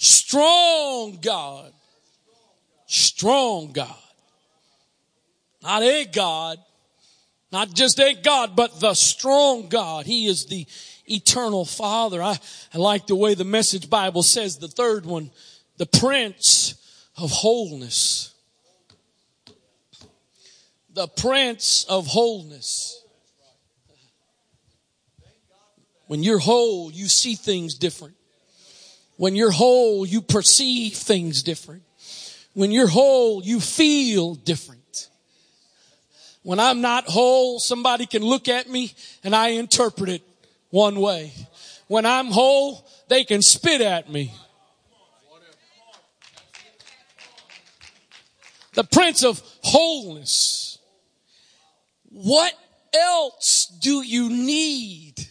Strong 0.07 1.19
God. 1.21 1.73
Strong 2.87 3.73
God. 3.73 3.99
Not 5.61 5.83
a 5.83 6.05
God. 6.05 6.59
Not 7.51 7.75
just 7.75 7.99
a 7.99 8.15
God, 8.15 8.55
but 8.55 8.79
the 8.79 8.95
strong 8.95 9.69
God. 9.69 10.07
He 10.07 10.27
is 10.27 10.47
the 10.47 10.65
eternal 11.07 11.65
Father. 11.65 12.23
I, 12.23 12.39
I 12.73 12.79
like 12.79 13.09
the 13.09 13.17
way 13.17 13.35
the 13.35 13.45
message 13.45 13.91
Bible 13.91 14.23
says 14.23 14.59
the 14.59 14.69
third 14.69 15.07
one, 15.07 15.33
the 15.77 15.87
Prince 15.87 16.75
of 17.17 17.33
Wholeness. 17.33 18.33
The 20.95 21.09
Prince 21.09 21.85
of 21.89 22.07
Wholeness. 22.07 23.03
When 26.07 26.23
you're 26.23 26.39
whole, 26.39 26.93
you 26.93 27.09
see 27.09 27.35
things 27.35 27.75
different. 27.75 28.15
When 29.17 29.35
you're 29.35 29.51
whole, 29.51 30.07
you 30.07 30.21
perceive 30.21 30.95
things 30.95 31.43
different. 31.43 31.83
When 32.53 32.71
you're 32.71 32.87
whole, 32.87 33.43
you 33.43 33.61
feel 33.61 34.35
different. 34.35 35.09
When 36.43 36.61
I'm 36.61 36.81
not 36.81 37.07
whole, 37.07 37.59
somebody 37.59 38.07
can 38.07 38.23
look 38.23 38.49
at 38.49 38.69
me 38.69 38.95
and 39.25 39.35
I 39.35 39.49
interpret 39.49 40.09
it 40.09 40.23
one 40.71 41.01
way. 41.01 41.33
When 41.89 42.07
I'm 42.07 42.27
whole, 42.27 42.87
they 43.09 43.25
can 43.25 43.43
spit 43.43 43.81
at 43.81 44.11
me. 44.11 44.33
The 48.75 48.85
Prince 48.85 49.25
of 49.25 49.43
Wholeness. 49.63 50.79
What 52.11 52.53
else 52.95 53.67
do 53.67 54.03
you 54.03 54.29
need? 54.29 55.31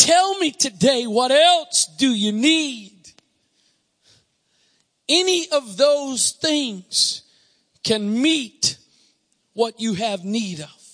Tell 0.00 0.38
me 0.38 0.50
today, 0.50 1.06
what 1.06 1.30
else 1.30 1.84
do 1.84 2.08
you 2.08 2.32
need? 2.32 3.12
Any 5.06 5.46
of 5.52 5.76
those 5.76 6.30
things 6.30 7.20
can 7.84 8.22
meet 8.22 8.78
what 9.52 9.78
you 9.78 9.92
have 9.92 10.24
need 10.24 10.60
of. 10.60 10.86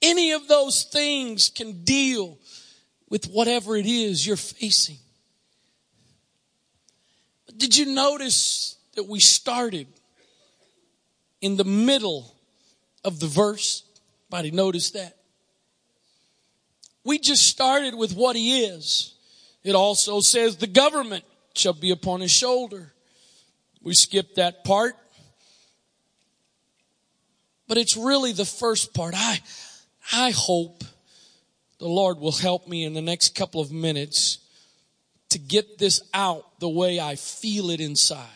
Any 0.00 0.32
of 0.32 0.48
those 0.48 0.84
things 0.84 1.50
can 1.50 1.84
deal 1.84 2.38
with 3.10 3.26
whatever 3.26 3.76
it 3.76 3.84
is 3.84 4.26
you're 4.26 4.38
facing. 4.38 4.96
But 7.44 7.58
did 7.58 7.76
you 7.76 7.84
notice 7.94 8.78
that 8.94 9.06
we 9.06 9.20
started 9.20 9.88
in 11.42 11.58
the 11.58 11.64
middle 11.64 12.34
of 13.04 13.20
the 13.20 13.26
verse? 13.26 13.82
Anybody 14.32 14.50
notice 14.50 14.90
that? 14.92 15.18
We 17.04 17.18
just 17.18 17.46
started 17.46 17.94
with 17.94 18.14
what 18.14 18.34
he 18.34 18.64
is. 18.64 19.14
It 19.62 19.74
also 19.74 20.20
says 20.20 20.56
the 20.56 20.66
government 20.66 21.24
shall 21.54 21.74
be 21.74 21.90
upon 21.90 22.20
his 22.20 22.30
shoulder. 22.30 22.92
We 23.82 23.94
skipped 23.94 24.36
that 24.36 24.64
part. 24.64 24.94
But 27.68 27.78
it's 27.78 27.96
really 27.96 28.32
the 28.32 28.44
first 28.44 28.94
part. 28.94 29.14
I, 29.16 29.40
I 30.12 30.30
hope 30.30 30.84
the 31.78 31.86
Lord 31.88 32.18
will 32.18 32.32
help 32.32 32.66
me 32.66 32.84
in 32.84 32.94
the 32.94 33.02
next 33.02 33.34
couple 33.34 33.60
of 33.60 33.70
minutes 33.70 34.38
to 35.30 35.38
get 35.38 35.78
this 35.78 36.00
out 36.12 36.60
the 36.60 36.68
way 36.68 37.00
I 37.00 37.16
feel 37.16 37.70
it 37.70 37.80
inside. 37.80 38.28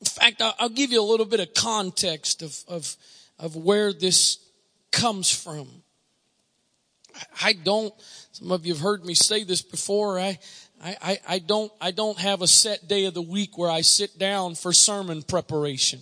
In 0.00 0.06
fact, 0.06 0.42
I'll 0.58 0.68
give 0.68 0.92
you 0.92 1.00
a 1.00 1.04
little 1.04 1.26
bit 1.26 1.40
of 1.40 1.54
context 1.54 2.42
of, 2.42 2.56
of, 2.68 2.96
of 3.38 3.56
where 3.56 3.92
this 3.92 4.43
comes 4.94 5.30
from. 5.30 5.68
I 7.42 7.52
don't, 7.52 7.92
some 8.32 8.52
of 8.52 8.64
you 8.64 8.72
have 8.74 8.82
heard 8.82 9.04
me 9.04 9.14
say 9.14 9.44
this 9.44 9.62
before. 9.62 10.18
I, 10.18 10.38
I, 10.82 11.18
I 11.28 11.38
don't, 11.38 11.72
I 11.80 11.90
don't 11.90 12.18
have 12.18 12.42
a 12.42 12.46
set 12.46 12.88
day 12.88 13.04
of 13.06 13.14
the 13.14 13.22
week 13.22 13.58
where 13.58 13.70
I 13.70 13.82
sit 13.82 14.18
down 14.18 14.54
for 14.54 14.72
sermon 14.72 15.22
preparation. 15.22 16.00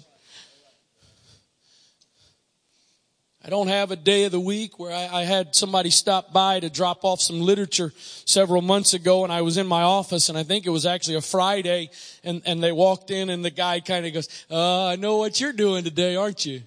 I 3.44 3.50
don't 3.50 3.68
have 3.68 3.90
a 3.90 3.96
day 3.96 4.24
of 4.24 4.32
the 4.32 4.40
week 4.40 4.78
where 4.78 4.92
I, 4.92 5.20
I, 5.20 5.24
had 5.24 5.56
somebody 5.56 5.90
stop 5.90 6.32
by 6.32 6.60
to 6.60 6.70
drop 6.70 7.04
off 7.04 7.20
some 7.20 7.40
literature 7.40 7.92
several 8.24 8.62
months 8.62 8.94
ago 8.94 9.24
and 9.24 9.32
I 9.32 9.42
was 9.42 9.56
in 9.56 9.66
my 9.66 9.82
office 9.82 10.28
and 10.28 10.38
I 10.38 10.44
think 10.44 10.64
it 10.64 10.70
was 10.70 10.86
actually 10.86 11.16
a 11.16 11.22
Friday 11.22 11.90
and, 12.22 12.40
and 12.46 12.62
they 12.62 12.70
walked 12.70 13.10
in 13.10 13.30
and 13.30 13.44
the 13.44 13.50
guy 13.50 13.80
kind 13.80 14.06
of 14.06 14.12
goes, 14.12 14.28
uh, 14.48 14.86
I 14.86 14.94
know 14.94 15.16
what 15.16 15.40
you're 15.40 15.52
doing 15.52 15.82
today, 15.82 16.14
aren't 16.14 16.46
you? 16.46 16.62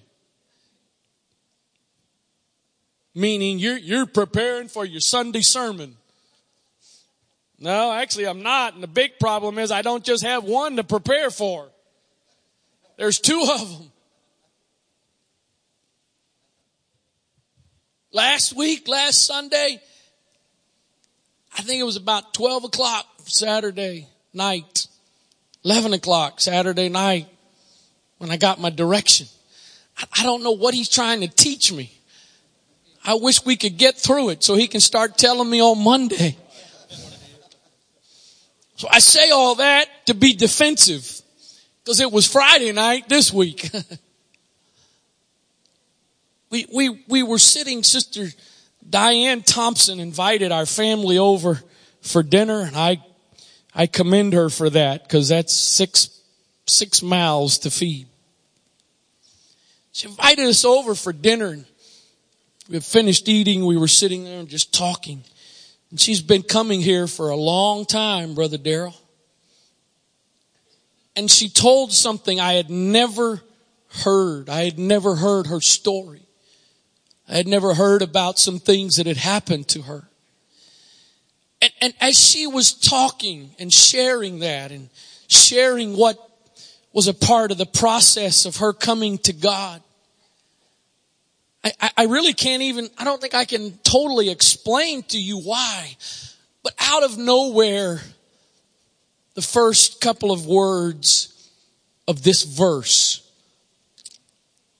Meaning 3.16 3.58
you're, 3.58 3.78
you're 3.78 4.06
preparing 4.06 4.68
for 4.68 4.84
your 4.84 5.00
Sunday 5.00 5.40
sermon. 5.40 5.96
No, 7.58 7.90
actually 7.90 8.26
I'm 8.26 8.42
not. 8.42 8.74
And 8.74 8.82
the 8.82 8.88
big 8.88 9.18
problem 9.18 9.58
is 9.58 9.72
I 9.72 9.80
don't 9.80 10.04
just 10.04 10.22
have 10.22 10.44
one 10.44 10.76
to 10.76 10.84
prepare 10.84 11.30
for. 11.30 11.68
There's 12.98 13.18
two 13.18 13.42
of 13.50 13.78
them. 13.78 13.90
Last 18.12 18.54
week, 18.54 18.86
last 18.86 19.26
Sunday, 19.26 19.80
I 21.56 21.62
think 21.62 21.80
it 21.80 21.84
was 21.84 21.96
about 21.96 22.34
12 22.34 22.64
o'clock 22.64 23.06
Saturday 23.24 24.08
night, 24.32 24.86
11 25.64 25.94
o'clock 25.94 26.40
Saturday 26.40 26.90
night 26.90 27.28
when 28.18 28.30
I 28.30 28.36
got 28.36 28.60
my 28.60 28.70
direction. 28.70 29.26
I 30.18 30.22
don't 30.22 30.42
know 30.42 30.52
what 30.52 30.74
he's 30.74 30.90
trying 30.90 31.22
to 31.22 31.28
teach 31.28 31.72
me. 31.72 31.95
I 33.06 33.14
wish 33.14 33.44
we 33.44 33.56
could 33.56 33.76
get 33.76 33.96
through 33.96 34.30
it 34.30 34.42
so 34.42 34.56
he 34.56 34.66
can 34.66 34.80
start 34.80 35.16
telling 35.16 35.48
me 35.48 35.62
on 35.62 35.82
Monday. 35.82 36.36
So 38.76 38.88
I 38.90 38.98
say 38.98 39.30
all 39.30 39.54
that 39.54 39.86
to 40.06 40.14
be 40.14 40.34
defensive 40.34 41.22
because 41.82 42.00
it 42.00 42.10
was 42.10 42.26
Friday 42.26 42.72
night 42.72 43.08
this 43.08 43.32
week. 43.32 43.70
we, 46.50 46.66
we, 46.74 47.04
we 47.08 47.22
were 47.22 47.38
sitting, 47.38 47.84
Sister 47.84 48.26
Diane 48.88 49.42
Thompson 49.42 50.00
invited 50.00 50.50
our 50.50 50.66
family 50.66 51.16
over 51.16 51.62
for 52.02 52.24
dinner 52.24 52.60
and 52.60 52.76
I, 52.76 53.02
I 53.72 53.86
commend 53.86 54.32
her 54.32 54.50
for 54.50 54.68
that 54.70 55.04
because 55.04 55.28
that's 55.28 55.54
six, 55.54 56.20
six 56.66 57.02
mouths 57.02 57.58
to 57.60 57.70
feed. 57.70 58.08
She 59.92 60.08
invited 60.08 60.46
us 60.46 60.64
over 60.64 60.94
for 60.94 61.12
dinner 61.12 61.46
and 61.46 61.64
we 62.68 62.74
had 62.74 62.84
finished 62.84 63.28
eating. 63.28 63.64
We 63.64 63.76
were 63.76 63.88
sitting 63.88 64.24
there 64.24 64.40
and 64.40 64.48
just 64.48 64.74
talking. 64.74 65.22
And 65.90 66.00
she's 66.00 66.20
been 66.20 66.42
coming 66.42 66.80
here 66.80 67.06
for 67.06 67.30
a 67.30 67.36
long 67.36 67.84
time, 67.84 68.34
Brother 68.34 68.58
Daryl. 68.58 68.94
And 71.14 71.30
she 71.30 71.48
told 71.48 71.92
something 71.92 72.40
I 72.40 72.54
had 72.54 72.68
never 72.68 73.42
heard. 74.04 74.50
I 74.50 74.64
had 74.64 74.78
never 74.78 75.14
heard 75.14 75.46
her 75.46 75.60
story. 75.60 76.22
I 77.28 77.34
had 77.36 77.46
never 77.46 77.74
heard 77.74 78.02
about 78.02 78.38
some 78.38 78.58
things 78.58 78.96
that 78.96 79.06
had 79.06 79.16
happened 79.16 79.68
to 79.68 79.82
her. 79.82 80.08
And, 81.62 81.72
and 81.80 81.94
as 82.00 82.18
she 82.18 82.46
was 82.46 82.72
talking 82.72 83.50
and 83.58 83.72
sharing 83.72 84.40
that 84.40 84.70
and 84.70 84.90
sharing 85.28 85.96
what 85.96 86.18
was 86.92 87.08
a 87.08 87.14
part 87.14 87.50
of 87.50 87.58
the 87.58 87.66
process 87.66 88.44
of 88.44 88.56
her 88.56 88.72
coming 88.72 89.18
to 89.18 89.32
God, 89.32 89.82
I, 91.80 91.90
I 91.96 92.04
really 92.04 92.32
can't 92.32 92.62
even, 92.62 92.88
I 92.98 93.04
don't 93.04 93.20
think 93.20 93.34
I 93.34 93.44
can 93.44 93.72
totally 93.78 94.30
explain 94.30 95.02
to 95.04 95.18
you 95.18 95.38
why. 95.38 95.96
But 96.62 96.74
out 96.78 97.04
of 97.04 97.18
nowhere, 97.18 98.00
the 99.34 99.42
first 99.42 100.00
couple 100.00 100.32
of 100.32 100.46
words 100.46 101.50
of 102.08 102.22
this 102.22 102.42
verse 102.42 103.28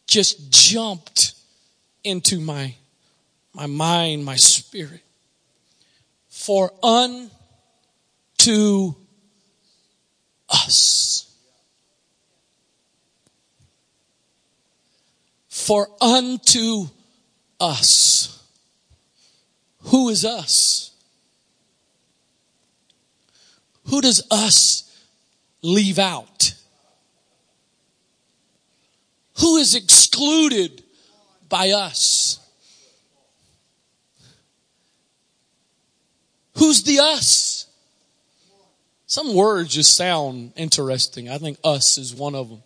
just 0.06 0.50
jumped 0.50 1.34
into 2.04 2.40
my, 2.40 2.74
my 3.52 3.66
mind, 3.66 4.24
my 4.24 4.36
spirit. 4.36 5.00
For 6.28 6.72
unto 6.82 7.30
us. 10.48 11.15
For 15.66 15.88
unto 16.00 16.86
us. 17.58 18.40
Who 19.86 20.10
is 20.10 20.24
us? 20.24 20.92
Who 23.86 24.00
does 24.00 24.24
us 24.30 24.96
leave 25.62 25.98
out? 25.98 26.54
Who 29.40 29.56
is 29.56 29.74
excluded 29.74 30.84
by 31.48 31.70
us? 31.70 32.38
Who's 36.58 36.84
the 36.84 37.00
us? 37.00 37.66
Some 39.06 39.34
words 39.34 39.74
just 39.74 39.96
sound 39.96 40.52
interesting. 40.54 41.28
I 41.28 41.38
think 41.38 41.58
us 41.64 41.98
is 41.98 42.14
one 42.14 42.36
of 42.36 42.50
them. 42.50 42.62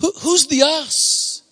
Who, 0.00 0.12
who's 0.20 0.46
the 0.46 0.62
us? 0.62 1.42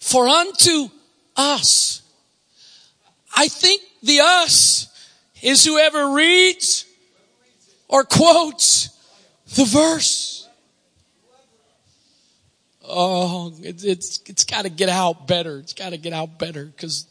For 0.00 0.26
unto 0.28 0.88
us. 1.36 2.02
I 3.36 3.48
think 3.48 3.82
the 4.02 4.20
us 4.20 4.88
is 5.42 5.64
whoever 5.64 6.12
reads 6.12 6.84
or 7.88 8.04
quotes 8.04 8.88
the 9.54 9.64
verse. 9.64 10.48
Oh, 12.82 13.54
it, 13.62 13.84
it's, 13.84 14.20
it's 14.26 14.44
gotta 14.44 14.68
get 14.68 14.88
out 14.88 15.28
better. 15.28 15.58
It's 15.58 15.74
gotta 15.74 15.96
get 15.96 16.12
out 16.12 16.38
better 16.38 16.64
because 16.64 17.06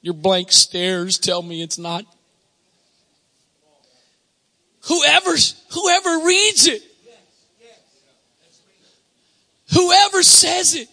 your 0.00 0.14
blank 0.14 0.52
stares 0.52 1.18
tell 1.18 1.42
me 1.42 1.62
it's 1.62 1.78
not. 1.78 2.06
Whoever, 4.88 5.34
whoever 5.72 6.26
reads 6.26 6.66
it 6.66 6.82
Whoever 9.76 10.22
says 10.22 10.74
it, 10.74 10.88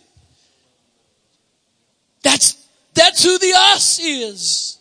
that's, 2.21 2.67
that's 2.93 3.23
who 3.23 3.37
the 3.39 3.53
us 3.55 3.97
is. 3.99 4.77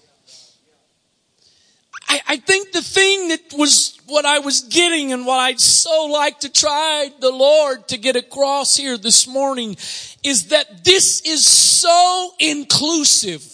I, 2.08 2.20
I 2.26 2.36
think 2.38 2.72
the 2.72 2.82
thing 2.82 3.28
that 3.28 3.54
was 3.56 4.00
what 4.06 4.24
I 4.24 4.40
was 4.40 4.62
getting 4.62 5.12
and 5.12 5.24
what 5.24 5.38
I'd 5.38 5.60
so 5.60 6.06
like 6.06 6.40
to 6.40 6.50
try 6.50 7.12
the 7.20 7.30
Lord 7.30 7.86
to 7.88 7.96
get 7.96 8.16
across 8.16 8.76
here 8.76 8.98
this 8.98 9.28
morning 9.28 9.76
is 10.24 10.48
that 10.48 10.82
this 10.82 11.20
is 11.20 11.46
so 11.46 12.32
inclusive. 12.40 13.46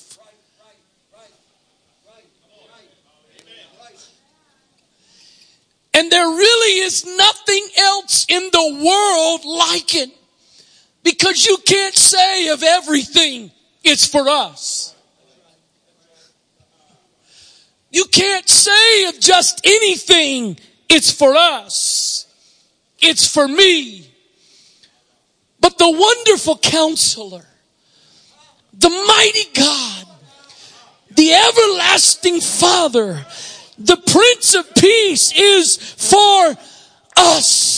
And 5.92 6.11
there 6.11 6.26
really 6.26 6.80
is 6.80 7.04
nothing 7.04 7.68
else 7.76 8.24
in 8.30 8.48
the 8.50 8.82
world 8.82 9.44
like 9.44 9.94
it. 9.94 10.17
Because 11.02 11.46
you 11.46 11.58
can't 11.64 11.94
say 11.94 12.48
of 12.48 12.62
everything, 12.62 13.50
it's 13.84 14.06
for 14.06 14.28
us. 14.28 14.94
You 17.90 18.04
can't 18.06 18.48
say 18.48 19.06
of 19.06 19.18
just 19.18 19.61
anything, 19.64 20.58
it's 20.88 21.11
for 21.11 21.34
us. 21.34 22.26
It's 23.00 23.32
for 23.32 23.46
me. 23.46 24.11
But 25.61 25.78
the 25.78 25.90
wonderful 25.90 26.58
counselor, 26.58 27.44
the 28.72 28.90
mighty 28.90 29.44
God, 29.54 30.04
the 31.11 31.32
everlasting 31.32 32.40
Father, 32.40 33.24
the 33.78 33.96
Prince 33.96 34.54
of 34.54 34.74
Peace 34.74 35.32
is 35.37 35.76
for 35.76 36.56
us. 37.16 37.77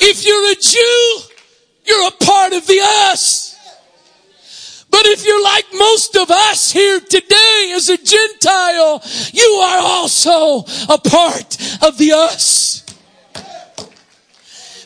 If 0.00 0.26
you're 0.26 0.52
a 0.52 0.54
Jew, 0.54 1.34
you're 1.84 2.08
a 2.08 2.24
part 2.24 2.52
of 2.52 2.66
the 2.66 2.80
us. 2.82 3.56
But 4.90 5.04
if 5.06 5.26
you're 5.26 5.42
like 5.42 5.66
most 5.74 6.16
of 6.16 6.30
us 6.30 6.72
here 6.72 7.00
today 7.00 7.72
as 7.74 7.88
a 7.88 7.96
Gentile, 7.98 9.02
you 9.32 9.60
are 9.62 9.78
also 9.78 10.60
a 10.88 10.98
part 10.98 11.58
of 11.82 11.98
the 11.98 12.12
us. 12.12 12.84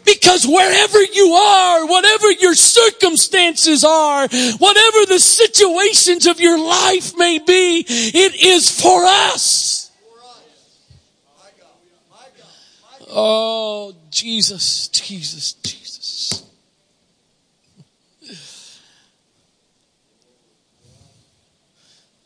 Because 0.04 0.46
wherever 0.46 1.00
you 1.00 1.32
are, 1.34 1.86
whatever 1.86 2.32
your 2.32 2.54
circumstances 2.54 3.84
are, 3.84 4.26
whatever 4.26 5.06
the 5.06 5.20
situations 5.20 6.26
of 6.26 6.40
your 6.40 6.58
life 6.58 7.16
may 7.16 7.38
be, 7.38 7.84
it 7.86 8.34
is 8.42 8.68
for 8.68 9.04
us. 9.04 9.69
Oh, 13.12 13.92
Jesus, 14.10 14.86
Jesus, 14.88 15.54
Jesus. 15.54 16.44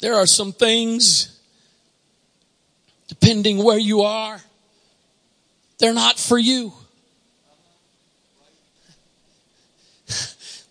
There 0.01 0.15
are 0.15 0.27
some 0.27 0.53
things, 0.53 1.41
depending 3.09 3.65
where 3.65 3.79
you 3.79 4.03
are, 4.03 4.39
they're 5.79 5.95
not 5.95 6.19
for 6.19 6.37
you. 6.37 6.75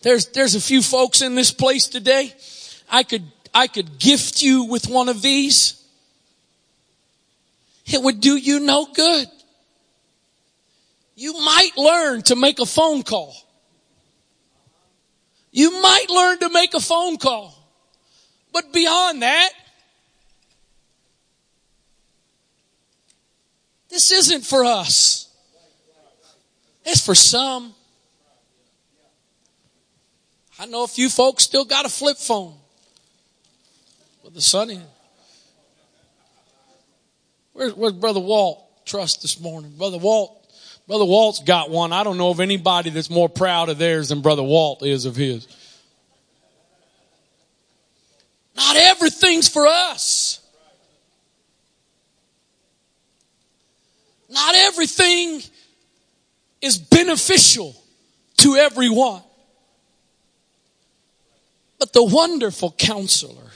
There's, 0.04 0.28
there's 0.28 0.54
a 0.54 0.62
few 0.62 0.84
folks 0.84 1.24
in 1.24 1.34
this 1.34 1.52
place 1.52 1.88
today. 1.88 2.34
I 2.92 3.02
could, 3.02 3.24
I 3.54 3.66
could 3.68 3.98
gift 3.98 4.44
you 4.44 4.66
with 4.66 4.88
one 4.88 5.10
of 5.10 5.24
these. 5.24 5.82
It 7.88 8.04
would 8.04 8.22
do 8.22 8.36
you 8.36 8.60
no 8.60 8.86
good 8.94 9.28
you 11.16 11.34
might 11.34 11.72
learn 11.78 12.22
to 12.24 12.36
make 12.36 12.60
a 12.60 12.66
phone 12.66 13.04
call. 13.04 13.36
You 15.52 15.82
might 15.82 16.10
learn 16.10 16.40
to 16.40 16.50
make 16.50 16.74
a 16.74 16.80
phone 16.80 17.18
call. 17.18 17.56
But 18.52 18.74
beyond 18.74 19.22
that, 19.22 19.50
this 23.90 24.12
isn't 24.12 24.46
for 24.46 24.66
us. 24.66 25.30
It's 26.86 27.06
for 27.06 27.16
some. 27.16 27.74
I 30.60 30.66
know 30.66 30.84
a 30.84 30.88
few 30.88 31.10
folks 31.10 31.44
still 31.44 31.66
got 31.66 31.86
a 31.86 31.90
flip 31.90 32.18
phone 32.18 32.56
with 34.24 34.34
the 34.34 34.42
sun 34.42 34.70
in. 34.70 34.84
Where's, 37.54 37.74
where's 37.74 37.94
Brother 37.94 38.20
Walt? 38.20 38.64
trust 38.86 39.22
this 39.22 39.40
morning? 39.40 39.72
Brother 39.78 39.98
Walt, 39.98 40.43
Brother 40.88 41.06
Walt's 41.06 41.40
got 41.40 41.70
one. 41.70 41.94
I 41.94 42.04
don't 42.04 42.18
know 42.18 42.30
of 42.30 42.40
anybody 42.40 42.90
that's 42.90 43.10
more 43.10 43.30
proud 43.30 43.70
of 43.70 43.78
theirs 43.78 44.10
than 44.10 44.22
Brother 44.22 44.44
Walt 44.44 44.84
is 44.84 45.06
of 45.06 45.16
his. 45.16 45.48
Not 48.56 48.76
everything's 48.76 49.48
for 49.48 49.66
us. 49.66 50.40
Not 54.30 54.56
everything 54.56 55.42
is 56.62 56.78
beneficial 56.78 57.76
to 58.38 58.56
everyone. 58.56 59.22
But 61.80 61.94
the 61.94 62.04
wonderful 62.04 62.72
counselor, 62.78 63.52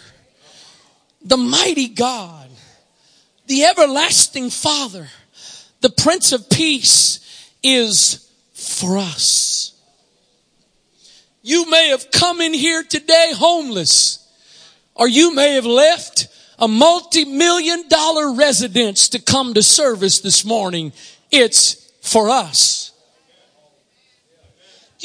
the 1.23 1.37
mighty 1.37 1.87
God, 1.87 2.49
the 3.47 3.63
everlasting 3.63 4.49
Father, 4.49 5.09
the 5.81 5.89
Prince 5.89 6.31
of 6.31 6.49
Peace 6.49 7.53
is 7.63 8.29
for 8.53 8.97
us. 8.97 9.73
You 11.41 11.69
may 11.69 11.89
have 11.89 12.11
come 12.11 12.41
in 12.41 12.53
here 12.53 12.83
today 12.83 13.31
homeless, 13.35 14.27
or 14.95 15.07
you 15.07 15.33
may 15.33 15.53
have 15.53 15.65
left 15.65 16.27
a 16.59 16.67
multi-million 16.67 17.87
dollar 17.87 18.33
residence 18.33 19.09
to 19.09 19.21
come 19.21 19.53
to 19.53 19.63
service 19.63 20.19
this 20.19 20.43
morning. 20.43 20.91
It's 21.31 21.75
for 22.01 22.29
us. 22.29 22.86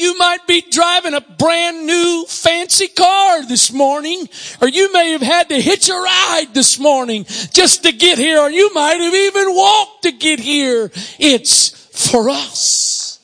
You 0.02 0.18
might 0.18 0.48
be 0.48 0.62
driving 0.68 1.14
a 1.14 1.20
brand 1.20 1.86
new 1.86 2.24
fancy 2.26 2.88
car 2.88 3.46
this 3.46 3.72
morning, 3.72 4.28
or 4.60 4.66
you 4.66 4.92
may 4.92 5.12
have 5.12 5.22
had 5.22 5.48
to 5.50 5.60
hitch 5.60 5.88
a 5.88 5.94
ride 5.94 6.48
this 6.52 6.76
morning 6.80 7.24
just 7.52 7.84
to 7.84 7.92
get 7.92 8.18
here, 8.18 8.40
or 8.40 8.50
you 8.50 8.74
might 8.74 9.00
have 9.00 9.14
even 9.14 9.54
walked 9.54 10.02
to 10.02 10.10
get 10.10 10.40
here. 10.40 10.90
It's 11.20 11.68
for 11.68 12.28
us. 12.30 13.20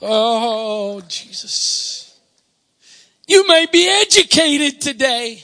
Oh, 0.00 1.00
Jesus. 1.08 2.16
You 3.26 3.44
may 3.48 3.66
be 3.72 3.88
educated 3.88 4.82
today. 4.82 5.42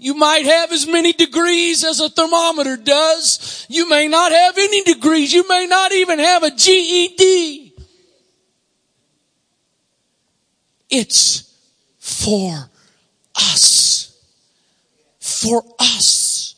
You 0.00 0.14
might 0.14 0.46
have 0.46 0.72
as 0.72 0.86
many 0.86 1.12
degrees 1.12 1.84
as 1.84 2.00
a 2.00 2.08
thermometer 2.08 2.78
does. 2.78 3.66
You 3.68 3.86
may 3.86 4.08
not 4.08 4.32
have 4.32 4.56
any 4.56 4.82
degrees. 4.82 5.30
You 5.30 5.46
may 5.46 5.66
not 5.66 5.92
even 5.92 6.18
have 6.18 6.42
a 6.42 6.50
GED. 6.50 7.74
It's 10.88 11.54
for 11.98 12.70
us. 13.36 14.18
For 15.20 15.62
us. 15.78 16.54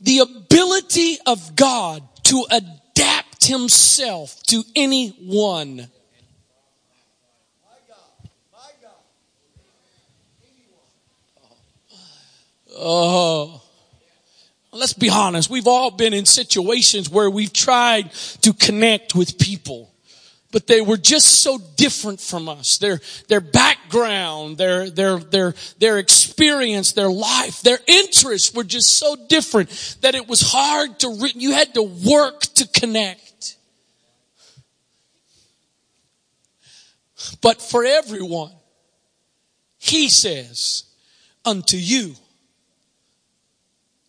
The 0.00 0.20
ability 0.20 1.18
of 1.26 1.54
God 1.56 2.02
to 2.24 2.46
adapt 2.50 3.44
himself 3.44 4.42
to 4.44 4.64
anyone 4.74 5.90
Oh. 12.82 13.62
Let's 14.72 14.92
be 14.94 15.10
honest. 15.10 15.50
We've 15.50 15.66
all 15.66 15.90
been 15.90 16.14
in 16.14 16.24
situations 16.24 17.10
where 17.10 17.28
we've 17.28 17.52
tried 17.52 18.12
to 18.42 18.52
connect 18.52 19.14
with 19.14 19.36
people, 19.36 19.92
but 20.52 20.68
they 20.68 20.80
were 20.80 20.96
just 20.96 21.42
so 21.42 21.58
different 21.76 22.20
from 22.20 22.48
us. 22.48 22.78
Their, 22.78 23.00
their 23.28 23.40
background, 23.40 24.58
their, 24.58 24.88
their, 24.88 25.18
their, 25.18 25.54
their 25.78 25.98
experience, 25.98 26.92
their 26.92 27.10
life, 27.10 27.62
their 27.62 27.80
interests 27.86 28.54
were 28.54 28.64
just 28.64 28.96
so 28.96 29.16
different 29.28 29.98
that 30.02 30.14
it 30.14 30.28
was 30.28 30.40
hard 30.40 31.00
to, 31.00 31.16
re- 31.20 31.32
you 31.34 31.52
had 31.52 31.74
to 31.74 31.82
work 31.82 32.42
to 32.54 32.68
connect. 32.68 33.56
But 37.42 37.60
for 37.60 37.84
everyone, 37.84 38.52
he 39.78 40.08
says, 40.08 40.84
unto 41.44 41.76
you 41.76 42.14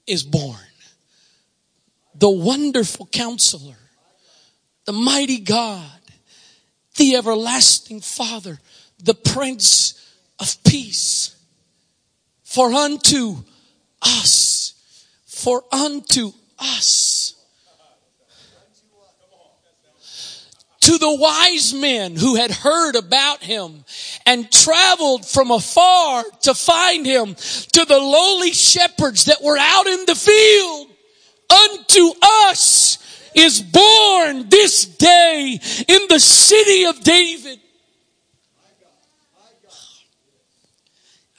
is 0.08 0.24
born. 0.24 0.58
The 2.16 2.30
wonderful 2.30 3.08
counselor, 3.08 3.78
the 4.86 4.94
mighty 4.94 5.40
God, 5.40 6.00
the 6.98 7.16
everlasting 7.16 8.02
Father, 8.02 8.60
the 9.00 9.14
Prince 9.14 10.14
of 10.40 10.62
Peace. 10.64 11.36
For 12.44 12.74
unto 12.74 13.38
us, 14.02 14.74
for 15.26 15.64
unto 15.72 16.34
us 16.60 17.36
to 20.82 20.98
the 20.98 21.16
wise 21.16 21.74
men 21.74 22.16
who 22.16 22.36
had 22.36 22.52
heard 22.52 22.96
about 22.96 23.42
him 23.42 23.86
and 24.25 24.51
traveled 24.51 25.25
from 25.25 25.51
afar 25.51 26.23
to 26.41 26.53
find 26.53 27.05
him, 27.05 27.36
to 27.36 27.86
the 27.86 27.99
lowly 27.99 28.51
shepherds 28.51 29.25
that 29.25 29.41
were 29.41 29.57
out 29.57 29.88
in 29.88 30.05
the 30.05 30.15
field. 30.15 30.88
Unto 31.49 32.12
us 32.21 32.97
is 33.36 33.62
born 33.62 34.49
this 34.49 34.86
day 34.86 35.60
in 35.88 36.01
the 36.10 36.19
city 36.19 36.86
of 36.86 37.01
David. 37.01 37.60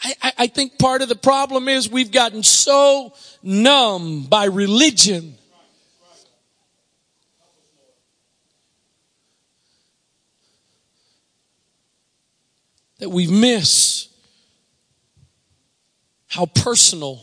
I, 0.05 0.33
I, 0.39 0.47
think 0.49 0.81
part 0.81 1.03
of 1.03 1.09
the 1.09 1.15
problem 1.15 1.69
is 1.69 1.89
we've 1.89 2.11
gotten 2.11 2.43
so 2.43 3.15
numb 3.41 4.25
by 4.25 4.47
religion 4.47 5.37
that 13.03 13.11
we 13.11 13.27
miss 13.27 14.07
how 16.29 16.47
personal 16.47 17.21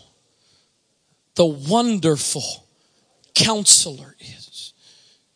the 1.35 1.45
wonderful 1.45 2.67
counselor 3.33 4.13
is. 4.19 4.73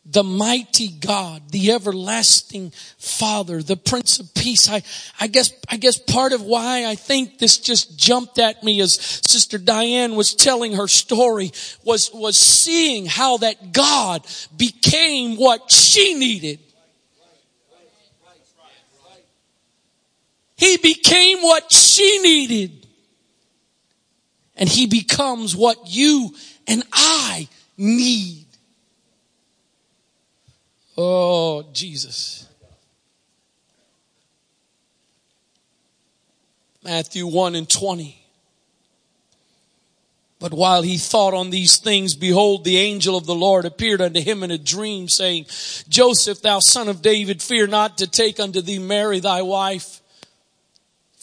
The 0.04 0.22
mighty 0.22 0.88
God, 0.88 1.50
the 1.50 1.72
everlasting 1.72 2.74
Father, 2.98 3.62
the 3.62 3.78
Prince 3.78 4.18
of 4.18 4.34
Peace. 4.34 4.68
I, 4.68 4.82
I 5.18 5.28
guess, 5.28 5.50
I 5.70 5.78
guess 5.78 5.96
part 5.96 6.34
of 6.34 6.42
why 6.42 6.84
I 6.84 6.94
think 6.94 7.38
this 7.38 7.56
just 7.56 7.98
jumped 7.98 8.38
at 8.38 8.62
me 8.62 8.82
as 8.82 8.96
Sister 9.26 9.56
Diane 9.56 10.14
was 10.14 10.34
telling 10.34 10.74
her 10.74 10.88
story 10.88 11.52
was, 11.84 12.10
was 12.12 12.36
seeing 12.36 13.06
how 13.06 13.38
that 13.38 13.72
God 13.72 14.26
became 14.54 15.38
what 15.38 15.72
she 15.72 16.12
needed 16.12 16.58
He 20.64 20.78
became 20.78 21.40
what 21.40 21.70
she 21.70 22.20
needed. 22.20 22.86
And 24.56 24.66
he 24.66 24.86
becomes 24.86 25.54
what 25.54 25.76
you 25.84 26.34
and 26.66 26.82
I 26.90 27.48
need. 27.76 28.46
Oh, 30.96 31.64
Jesus. 31.74 32.48
Matthew 36.82 37.26
1 37.26 37.56
and 37.56 37.68
20. 37.68 38.22
But 40.38 40.54
while 40.54 40.80
he 40.80 40.96
thought 40.96 41.34
on 41.34 41.50
these 41.50 41.76
things, 41.76 42.14
behold, 42.14 42.64
the 42.64 42.78
angel 42.78 43.18
of 43.18 43.26
the 43.26 43.34
Lord 43.34 43.66
appeared 43.66 44.00
unto 44.00 44.20
him 44.20 44.42
in 44.42 44.50
a 44.50 44.56
dream 44.56 45.08
saying, 45.08 45.44
Joseph, 45.90 46.40
thou 46.40 46.60
son 46.60 46.88
of 46.88 47.02
David, 47.02 47.42
fear 47.42 47.66
not 47.66 47.98
to 47.98 48.06
take 48.06 48.40
unto 48.40 48.62
thee 48.62 48.78
Mary 48.78 49.20
thy 49.20 49.42
wife 49.42 50.00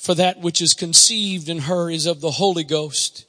for 0.01 0.15
that 0.15 0.39
which 0.39 0.63
is 0.63 0.73
conceived 0.73 1.47
in 1.47 1.59
her 1.59 1.87
is 1.87 2.07
of 2.07 2.21
the 2.21 2.31
Holy 2.31 2.63
Ghost. 2.63 3.23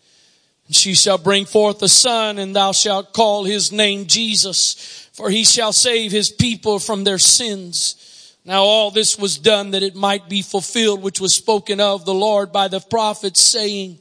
And 0.67 0.75
she 0.75 0.95
shall 0.95 1.19
bring 1.19 1.45
forth 1.45 1.83
a 1.83 1.89
son 1.89 2.39
and 2.39 2.57
thou 2.57 2.73
shalt 2.73 3.13
call 3.13 3.45
his 3.45 3.71
name 3.71 4.07
Jesus, 4.07 5.11
for 5.13 5.29
he 5.29 5.45
shall 5.45 5.75
save 5.75 6.13
his 6.13 6.31
people 6.31 6.79
from 6.79 7.05
their 7.05 7.19
sins. 7.19 8.35
Now 8.47 8.63
all 8.63 8.91
this 8.91 9.19
was 9.19 9.37
done 9.37 9.73
that 9.73 9.83
it 9.83 9.95
might 9.95 10.31
be 10.31 10.41
fulfilled, 10.41 11.03
which 11.03 11.21
was 11.21 11.35
spoken 11.35 11.79
of 11.79 12.07
the 12.07 12.15
Lord 12.15 12.53
by 12.53 12.69
the 12.69 12.81
prophets 12.81 13.43
saying, 13.43 13.99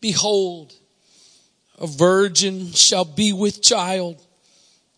behold, 0.00 0.74
a 1.78 1.86
virgin 1.86 2.72
shall 2.72 3.04
be 3.04 3.32
with 3.32 3.62
child 3.62 4.20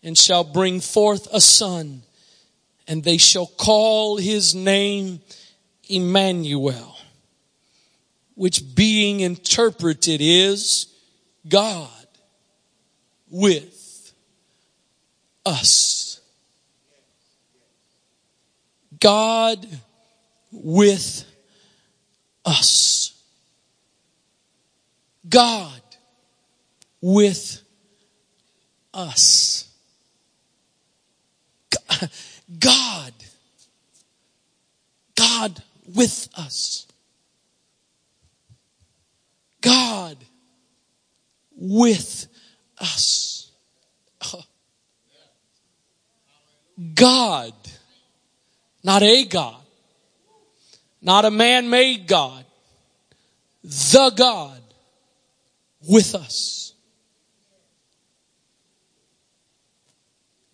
and 0.01 0.17
shall 0.17 0.43
bring 0.43 0.81
forth 0.81 1.27
a 1.31 1.41
son 1.41 2.01
and 2.87 3.03
they 3.03 3.17
shall 3.17 3.45
call 3.45 4.17
his 4.17 4.55
name 4.55 5.19
Emmanuel, 5.89 6.97
which 8.35 8.75
being 8.75 9.19
interpreted 9.21 10.19
is 10.21 10.87
God 11.47 11.89
with 13.29 14.13
us. 15.45 16.21
God 18.99 19.67
with 20.51 21.25
us. 22.45 23.21
God 25.29 25.81
with 27.01 27.61
us. 28.93 29.69
God. 32.59 33.13
God 35.15 35.61
with 35.97 36.29
us. 36.37 36.85
God 39.59 40.17
with 41.57 42.27
us. 42.79 43.51
God, 46.93 47.53
not 48.83 49.01
a 49.01 49.25
God, 49.25 49.61
not 51.01 51.25
a 51.25 51.31
man 51.31 51.69
made 51.69 52.07
God, 52.07 52.45
the 53.63 54.13
God 54.15 54.61
with 55.89 56.13
us. 56.13 56.73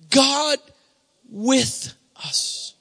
God 0.10 0.60
with 1.30 1.94
us. 2.16 2.73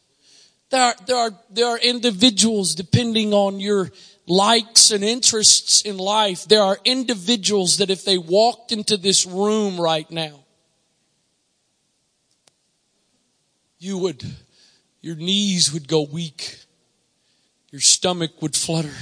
There 0.72 0.80
are, 0.82 0.94
there 1.06 1.16
are, 1.16 1.30
there 1.50 1.66
are 1.66 1.78
individuals 1.78 2.74
depending 2.74 3.34
on 3.34 3.60
your 3.60 3.90
likes 4.26 4.90
and 4.90 5.04
interests 5.04 5.82
in 5.82 5.98
life. 5.98 6.46
There 6.48 6.62
are 6.62 6.78
individuals 6.82 7.76
that 7.76 7.90
if 7.90 8.06
they 8.06 8.16
walked 8.16 8.72
into 8.72 8.96
this 8.96 9.26
room 9.26 9.78
right 9.78 10.10
now, 10.10 10.40
you 13.78 13.98
would, 13.98 14.24
your 15.02 15.16
knees 15.16 15.74
would 15.74 15.88
go 15.88 16.06
weak. 16.10 16.56
Your 17.70 17.82
stomach 17.82 18.40
would 18.40 18.56
flutter 18.56 18.94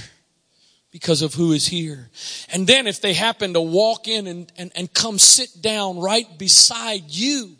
because 0.91 1.21
of 1.21 1.35
who 1.35 1.53
is 1.53 1.67
here. 1.67 2.09
And 2.51 2.67
then 2.67 2.85
if 2.85 2.99
they 2.99 3.13
happen 3.13 3.53
to 3.53 3.61
walk 3.61 4.09
in 4.09 4.27
and, 4.27 4.51
and, 4.57 4.73
and 4.75 4.93
come 4.93 5.17
sit 5.17 5.61
down 5.61 6.01
right 6.01 6.27
beside 6.37 7.03
you, 7.07 7.55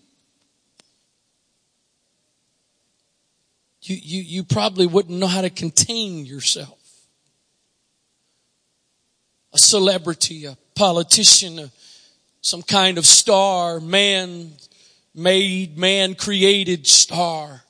you, 3.84 3.96
you, 3.96 4.22
you 4.22 4.44
probably 4.44 4.86
wouldn't 4.86 5.18
know 5.18 5.28
how 5.28 5.42
to 5.42 5.50
contain 5.50 6.26
yourself. 6.26 6.78
A 9.54 9.58
celebrity, 9.58 10.46
a 10.46 10.58
politician, 10.76 11.58
a, 11.60 11.72
some 12.42 12.62
kind 12.62 12.98
of 12.98 13.06
star, 13.06 13.80
man 13.80 14.52
made, 15.16 15.78
man 15.78 16.14
created 16.14 16.86
star. 16.86 17.64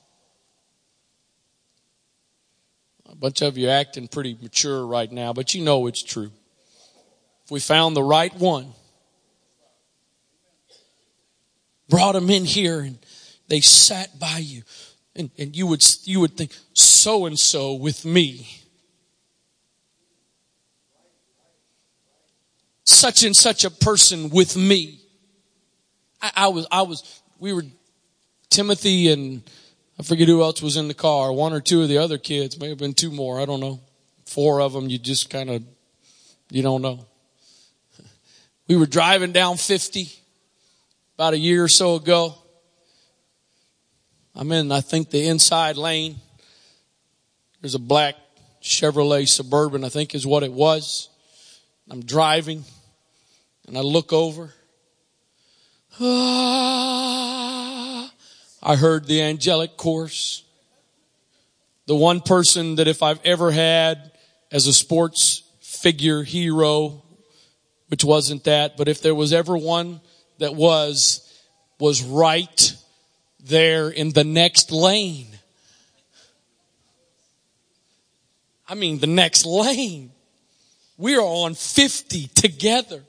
A 3.10 3.16
bunch 3.16 3.40
of 3.42 3.56
you 3.56 3.68
acting 3.68 4.06
pretty 4.06 4.36
mature 4.40 4.86
right 4.86 5.10
now, 5.10 5.32
but 5.32 5.54
you 5.54 5.64
know 5.64 5.86
it's 5.86 6.02
true. 6.02 6.30
If 7.44 7.50
we 7.50 7.58
found 7.58 7.96
the 7.96 8.02
right 8.02 8.34
one, 8.36 8.72
brought 11.88 12.16
him 12.16 12.30
in 12.30 12.44
here 12.44 12.80
and 12.80 12.98
they 13.48 13.60
sat 13.60 14.18
by 14.18 14.38
you 14.38 14.62
and, 15.14 15.30
and 15.38 15.56
you 15.56 15.66
would, 15.66 15.84
you 16.04 16.20
would 16.20 16.36
think, 16.36 16.52
so 16.72 17.26
and 17.26 17.38
so 17.38 17.74
with 17.74 18.04
me. 18.04 18.48
Such 22.84 23.22
and 23.22 23.36
such 23.36 23.64
a 23.64 23.70
person 23.70 24.30
with 24.30 24.56
me. 24.56 25.00
I, 26.20 26.30
I 26.36 26.48
was, 26.48 26.66
I 26.70 26.82
was, 26.82 27.22
we 27.38 27.52
were, 27.52 27.64
Timothy 28.50 29.12
and 29.12 29.42
I 29.98 30.02
forget 30.02 30.28
who 30.28 30.42
else 30.42 30.62
was 30.62 30.76
in 30.76 30.88
the 30.88 30.94
car. 30.94 31.32
One 31.32 31.52
or 31.52 31.60
two 31.60 31.82
of 31.82 31.88
the 31.88 31.98
other 31.98 32.18
kids, 32.18 32.58
may 32.58 32.68
have 32.68 32.78
been 32.78 32.94
two 32.94 33.10
more. 33.10 33.40
I 33.40 33.44
don't 33.44 33.60
know. 33.60 33.80
Four 34.26 34.60
of 34.60 34.72
them, 34.72 34.88
you 34.88 34.98
just 34.98 35.30
kind 35.30 35.50
of, 35.50 35.62
you 36.50 36.62
don't 36.62 36.82
know. 36.82 37.06
We 38.68 38.76
were 38.76 38.86
driving 38.86 39.32
down 39.32 39.58
50 39.58 40.10
about 41.16 41.34
a 41.34 41.38
year 41.38 41.64
or 41.64 41.68
so 41.68 41.96
ago. 41.96 42.41
I'm 44.34 44.50
in, 44.52 44.72
I 44.72 44.80
think, 44.80 45.10
the 45.10 45.28
inside 45.28 45.76
lane. 45.76 46.16
There's 47.60 47.74
a 47.74 47.78
black 47.78 48.16
Chevrolet 48.62 49.28
Suburban, 49.28 49.84
I 49.84 49.90
think 49.90 50.14
is 50.14 50.26
what 50.26 50.42
it 50.42 50.52
was. 50.52 51.10
I'm 51.90 52.04
driving 52.04 52.64
and 53.66 53.76
I 53.76 53.82
look 53.82 54.12
over. 54.12 54.54
Ah, 56.00 57.30
I 58.62 58.76
heard 58.76 59.06
the 59.06 59.20
angelic 59.22 59.76
chorus. 59.76 60.44
The 61.86 61.94
one 61.96 62.20
person 62.20 62.76
that 62.76 62.88
if 62.88 63.02
I've 63.02 63.20
ever 63.24 63.50
had 63.50 64.12
as 64.50 64.66
a 64.66 64.72
sports 64.72 65.42
figure 65.60 66.22
hero, 66.22 67.02
which 67.88 68.04
wasn't 68.04 68.44
that, 68.44 68.78
but 68.78 68.88
if 68.88 69.02
there 69.02 69.14
was 69.14 69.34
ever 69.34 69.56
one 69.56 70.00
that 70.38 70.54
was, 70.54 71.28
was 71.78 72.02
right 72.02 72.74
there 73.42 73.88
in 73.88 74.10
the 74.10 74.24
next 74.24 74.70
lane. 74.70 75.28
I 78.68 78.74
mean, 78.74 78.98
the 78.98 79.06
next 79.06 79.44
lane. 79.44 80.12
We 80.96 81.16
are 81.16 81.20
on 81.20 81.54
50 81.54 82.28
together. 82.28 83.02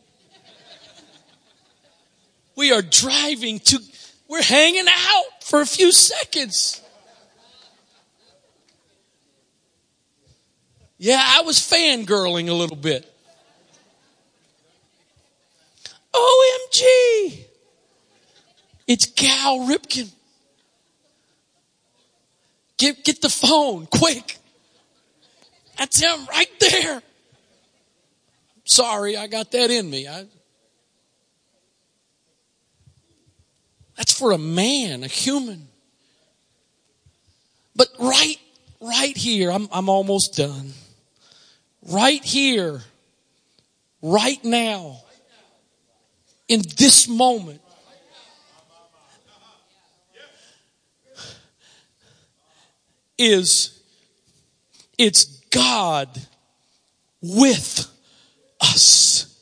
We 2.55 2.71
are 2.71 2.81
driving 2.81 3.59
to, 3.59 3.79
we're 4.27 4.43
hanging 4.43 4.87
out 4.87 5.43
for 5.43 5.61
a 5.61 5.65
few 5.65 5.91
seconds. 5.91 6.81
Yeah, 10.97 11.21
I 11.21 11.41
was 11.41 11.57
fangirling 11.59 12.49
a 12.49 12.53
little 12.53 12.77
bit. 12.77 13.09
OMG! 16.13 17.45
It's 18.87 19.05
Cal 19.05 19.59
Ripken. 19.67 20.11
Get, 22.83 23.05
get 23.05 23.21
the 23.21 23.29
phone, 23.29 23.85
quick. 23.85 24.39
That's 25.77 26.01
him 26.01 26.25
right 26.27 26.49
there. 26.59 27.01
Sorry, 28.65 29.15
I 29.15 29.27
got 29.27 29.51
that 29.51 29.71
in 29.71 29.89
me. 29.89 30.05
I, 30.05 30.25
that's 33.95 34.11
for 34.11 34.33
a 34.33 34.37
man, 34.37 35.05
a 35.05 35.07
human. 35.07 35.69
But 37.73 37.87
right, 37.97 38.35
right 38.81 39.15
here, 39.15 39.49
I'm, 39.49 39.69
I'm 39.71 39.87
almost 39.87 40.35
done. 40.35 40.73
Right 41.89 42.21
here, 42.21 42.81
right 44.01 44.43
now, 44.43 44.97
in 46.49 46.61
this 46.75 47.07
moment, 47.07 47.61
is 53.23 53.81
it's 54.97 55.23
God 55.49 56.09
with 57.21 57.87
us. 58.59 59.37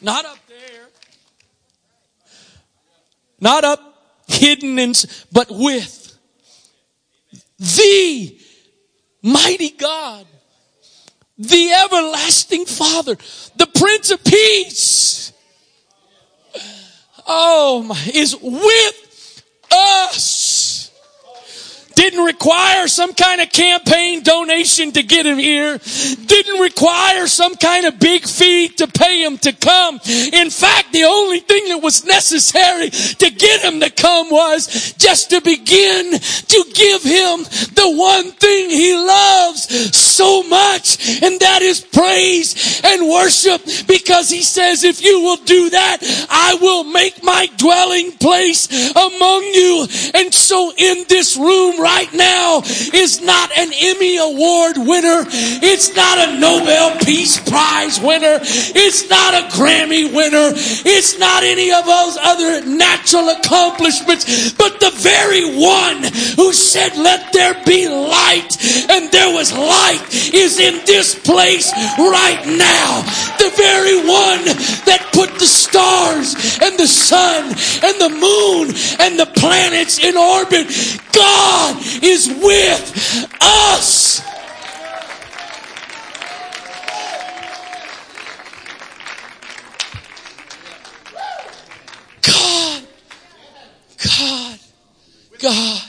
Not 0.00 0.24
up 0.24 0.38
there. 0.48 0.86
Not 3.40 3.64
up 3.64 3.80
hidden 4.28 4.78
and, 4.78 5.04
but 5.30 5.48
with 5.50 6.18
the 7.58 8.38
mighty 9.22 9.70
God, 9.70 10.26
the 11.36 11.70
everlasting 11.72 12.66
Father, 12.66 13.16
the 13.56 13.66
Prince 13.66 14.10
of 14.10 14.24
Peace. 14.24 15.32
Oh 17.26 17.82
my, 17.82 18.10
is 18.14 18.36
with 18.40 19.44
us 19.70 20.37
didn't 21.98 22.24
require 22.24 22.86
some 22.86 23.12
kind 23.12 23.40
of 23.40 23.50
campaign 23.50 24.22
donation 24.22 24.92
to 24.92 25.02
get 25.02 25.26
him 25.26 25.36
here. 25.36 25.80
Didn't 26.26 26.60
require 26.60 27.26
some 27.26 27.56
kind 27.56 27.86
of 27.86 27.98
big 27.98 28.24
fee 28.24 28.68
to 28.76 28.86
pay 28.86 29.24
him 29.24 29.36
to 29.38 29.52
come. 29.52 29.98
In 30.32 30.48
fact, 30.48 30.92
the 30.92 31.02
only 31.02 31.40
thing 31.40 31.70
that 31.70 31.82
was 31.82 32.04
necessary 32.04 32.90
to 32.90 33.30
get 33.30 33.62
him 33.62 33.80
to 33.80 33.90
come 33.90 34.30
was 34.30 34.94
just 34.94 35.30
to 35.30 35.40
begin 35.40 36.12
to 36.12 36.64
give 36.72 37.02
him 37.02 37.42
the 37.74 37.92
one 37.96 38.30
thing 38.30 38.70
he 38.70 38.94
loves 38.94 39.96
so 39.96 40.44
much, 40.44 41.20
and 41.20 41.40
that 41.40 41.62
is 41.62 41.80
praise 41.80 42.80
and 42.84 43.08
worship 43.08 43.60
because 43.88 44.30
he 44.30 44.42
says, 44.42 44.84
if 44.84 45.02
you 45.02 45.20
will 45.20 45.42
do 45.42 45.70
that, 45.70 45.98
I 46.30 46.56
will 46.60 46.84
make 46.84 47.24
my 47.24 47.48
dwelling 47.56 48.12
place 48.12 48.68
among 48.94 49.42
you. 49.42 49.86
And 50.14 50.32
so 50.32 50.72
in 50.78 51.04
this 51.08 51.36
room 51.36 51.80
right 51.80 51.87
right 51.88 52.12
now 52.12 52.60
is 52.92 53.22
not 53.22 53.50
an 53.56 53.72
Emmy 53.72 54.18
Award 54.18 54.76
winner. 54.76 55.24
It's 55.64 55.96
not 55.96 56.18
a 56.18 56.38
Nobel 56.38 56.98
Peace 57.00 57.40
Prize 57.48 57.98
winner. 57.98 58.38
It's 58.42 59.08
not 59.08 59.32
a 59.32 59.48
Grammy 59.56 60.12
winner. 60.12 60.52
It's 60.84 61.18
not 61.18 61.42
any 61.42 61.72
of 61.72 61.86
those 61.86 62.18
other 62.20 62.66
natural 62.66 63.30
accomplishments, 63.30 64.52
but 64.52 64.80
the 64.80 64.92
very 65.00 65.56
one 65.56 66.04
who 66.36 66.52
said, 66.52 66.96
let 66.96 67.32
there 67.32 67.56
be 67.64 67.88
light 67.88 68.52
and 68.90 69.10
there 69.10 69.32
was 69.32 69.52
light 69.52 70.04
is 70.34 70.60
in 70.60 70.84
this 70.84 71.14
place 71.14 71.72
right 71.96 72.44
now. 72.44 73.00
The 73.40 73.50
very 73.56 73.96
one 74.04 74.44
that 74.84 75.08
put 75.14 75.38
the 75.38 75.46
stars 75.46 76.34
and 76.60 76.78
the 76.78 76.86
sun 76.86 77.44
and 77.48 77.96
the 77.96 78.12
moon 78.12 78.76
and 79.00 79.18
the 79.18 79.30
planets 79.40 79.98
in 79.98 80.16
orbit. 80.16 80.68
God 81.12 81.77
is 82.02 82.28
with 82.28 83.28
us. 83.40 84.20
God, 92.22 92.82
God, 94.18 94.58
God, 95.38 95.82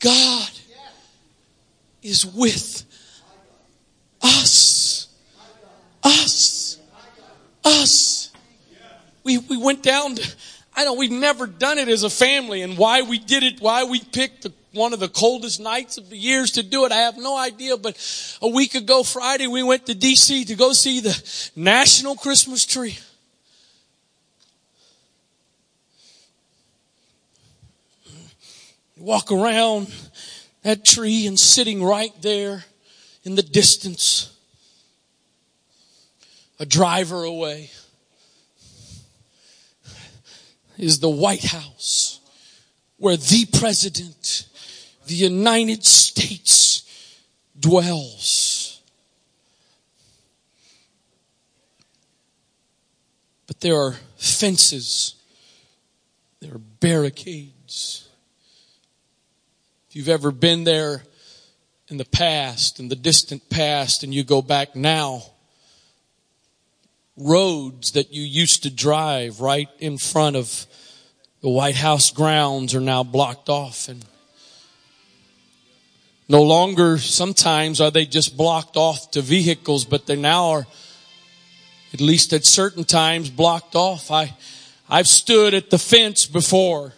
God 0.00 0.50
is 2.02 2.26
with 2.26 2.84
us. 4.22 5.08
Us. 6.02 6.78
Us. 7.64 8.30
We, 9.24 9.38
we 9.38 9.56
went 9.56 9.82
down 9.82 10.16
to, 10.16 10.34
I 10.74 10.84
know 10.84 10.94
we've 10.94 11.12
never 11.12 11.46
done 11.46 11.78
it 11.78 11.88
as 11.88 12.02
a 12.02 12.10
family 12.10 12.62
and 12.62 12.76
why 12.76 13.02
we 13.02 13.18
did 13.18 13.42
it, 13.42 13.60
why 13.60 13.84
we 13.84 14.00
picked 14.00 14.42
the, 14.42 14.52
one 14.72 14.92
of 14.92 15.00
the 15.00 15.08
coldest 15.08 15.60
nights 15.60 15.98
of 15.98 16.08
the 16.10 16.16
years 16.16 16.52
to 16.52 16.62
do 16.62 16.84
it. 16.84 16.92
I 16.92 16.98
have 16.98 17.16
no 17.16 17.36
idea, 17.36 17.76
but 17.76 17.96
a 18.40 18.48
week 18.48 18.74
ago 18.74 19.02
Friday 19.02 19.46
we 19.46 19.62
went 19.62 19.86
to 19.86 19.94
DC 19.94 20.46
to 20.46 20.54
go 20.54 20.72
see 20.72 21.00
the 21.00 21.50
national 21.56 22.16
Christmas 22.16 22.64
tree. 22.64 22.98
Walk 28.96 29.32
around 29.32 29.92
that 30.62 30.84
tree 30.84 31.26
and 31.26 31.38
sitting 31.38 31.82
right 31.82 32.12
there 32.22 32.64
in 33.24 33.34
the 33.34 33.42
distance, 33.42 34.36
a 36.58 36.66
driver 36.66 37.24
away 37.24 37.70
is 40.78 41.00
the 41.00 41.10
White 41.10 41.44
House 41.44 42.20
where 42.98 43.16
the 43.16 43.46
President, 43.58 44.46
the 45.06 45.14
United 45.14 45.84
States 45.84 46.82
dwells. 47.58 48.80
But 53.46 53.60
there 53.60 53.76
are 53.76 53.96
fences, 54.16 55.14
there 56.40 56.54
are 56.54 56.58
barricades. 56.80 58.08
If 59.88 59.96
you've 59.96 60.08
ever 60.08 60.30
been 60.30 60.64
there 60.64 61.02
in 61.88 61.98
the 61.98 62.04
past, 62.04 62.80
in 62.80 62.88
the 62.88 62.96
distant 62.96 63.50
past, 63.50 64.02
and 64.02 64.14
you 64.14 64.24
go 64.24 64.40
back 64.40 64.74
now, 64.74 65.22
roads 67.16 67.92
that 67.92 68.12
you 68.12 68.22
used 68.22 68.62
to 68.62 68.70
drive 68.70 69.40
right 69.40 69.68
in 69.78 69.98
front 69.98 70.36
of 70.36 70.66
the 71.42 71.50
White 71.50 71.76
House 71.76 72.10
grounds 72.10 72.74
are 72.74 72.80
now 72.80 73.02
blocked 73.02 73.48
off 73.48 73.88
and 73.88 74.04
no 76.32 76.42
longer 76.42 76.96
sometimes 76.96 77.78
are 77.78 77.90
they 77.90 78.06
just 78.06 78.38
blocked 78.38 78.78
off 78.78 79.10
to 79.10 79.20
vehicles, 79.20 79.84
but 79.84 80.06
they 80.06 80.16
now 80.16 80.48
are 80.48 80.66
at 81.92 82.00
least 82.00 82.32
at 82.32 82.46
certain 82.46 82.84
times 82.84 83.28
blocked 83.28 83.74
off. 83.74 84.10
I, 84.10 84.34
I've 84.88 85.06
stood 85.06 85.52
at 85.52 85.68
the 85.68 85.78
fence 85.78 86.24
before. 86.24 86.94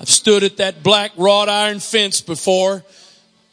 I've 0.00 0.08
stood 0.08 0.42
at 0.42 0.56
that 0.56 0.82
black 0.82 1.12
wrought 1.18 1.50
iron 1.50 1.80
fence 1.80 2.22
before 2.22 2.82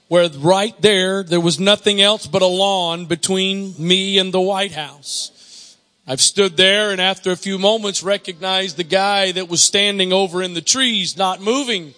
where 0.07 0.29
right 0.29 0.81
there, 0.81 1.21
there 1.21 1.41
was 1.41 1.59
nothing 1.59 2.01
else 2.01 2.27
but 2.27 2.41
a 2.41 2.47
lawn 2.47 3.07
between 3.07 3.75
me 3.77 4.19
and 4.19 4.33
the 4.33 4.39
White 4.39 4.71
House. 4.71 5.75
I've 6.07 6.21
stood 6.21 6.55
there 6.55 6.91
and 6.91 7.01
after 7.01 7.31
a 7.31 7.35
few 7.35 7.59
moments 7.59 8.03
recognized 8.03 8.77
the 8.77 8.85
guy 8.85 9.33
that 9.33 9.49
was 9.49 9.61
standing 9.61 10.13
over 10.13 10.41
in 10.41 10.53
the 10.53 10.61
trees, 10.61 11.17
not 11.17 11.41
moving, 11.41 11.93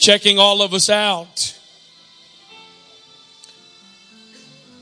checking 0.00 0.38
all 0.38 0.62
of 0.62 0.74
us 0.74 0.88
out. 0.88 1.56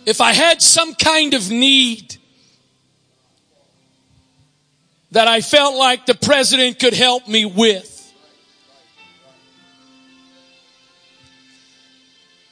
If 0.06 0.20
I 0.20 0.32
had 0.32 0.62
some 0.62 0.94
kind 0.94 1.34
of 1.34 1.50
need 1.50 2.16
that 5.10 5.28
I 5.28 5.40
felt 5.40 5.74
like 5.76 6.06
the 6.06 6.14
president 6.14 6.78
could 6.78 6.94
help 6.94 7.28
me 7.28 7.44
with, 7.44 7.96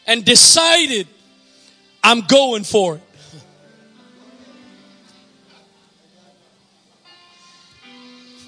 and 0.06 0.24
decided 0.24 1.06
I'm 2.02 2.20
going 2.22 2.64
for 2.64 2.96
it. 2.96 3.02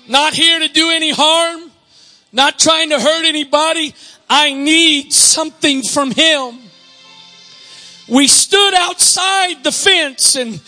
Not 0.07 0.33
here 0.33 0.61
to 0.61 0.68
do 0.68 0.90
any 0.90 1.11
harm, 1.11 1.67
not 2.32 2.58
trying 2.58 2.90
to 2.90 3.00
hurt 3.00 3.24
anybody. 3.24 3.94
I 4.28 4.52
need 4.52 5.12
something 5.12 5.82
from 5.82 6.10
him. 6.10 6.58
We 8.08 8.26
stood 8.26 8.74
outside 8.74 9.64
the 9.64 9.72
fence 9.72 10.36
and 10.36 10.60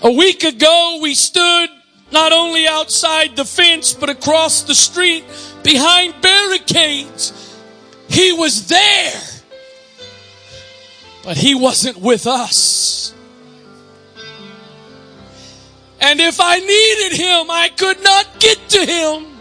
a 0.00 0.10
week 0.10 0.44
ago 0.44 0.98
we 1.02 1.14
stood 1.14 1.68
not 2.10 2.32
only 2.32 2.66
outside 2.66 3.36
the 3.36 3.44
fence 3.44 3.92
but 3.92 4.08
across 4.08 4.62
the 4.62 4.74
street 4.74 5.24
behind 5.62 6.14
barricades. 6.20 7.32
He 8.08 8.32
was 8.32 8.68
there. 8.68 9.20
But 11.22 11.36
he 11.36 11.54
wasn't 11.54 11.98
with 11.98 12.26
us. 12.26 13.14
And 16.00 16.20
if 16.20 16.38
I 16.38 16.58
needed 16.58 17.18
him, 17.18 17.50
I 17.50 17.70
could 17.70 18.02
not 18.02 18.38
get 18.38 18.68
to 18.70 18.84
him. 18.84 19.33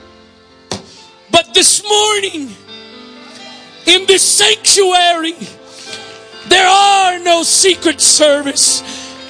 But 1.34 1.52
this 1.56 1.84
morning, 1.84 2.56
in 3.88 4.06
this 4.06 4.22
sanctuary, 4.22 5.34
there 6.48 6.68
are 6.68 7.18
no 7.18 7.42
secret 7.42 8.00
service. 8.00 8.84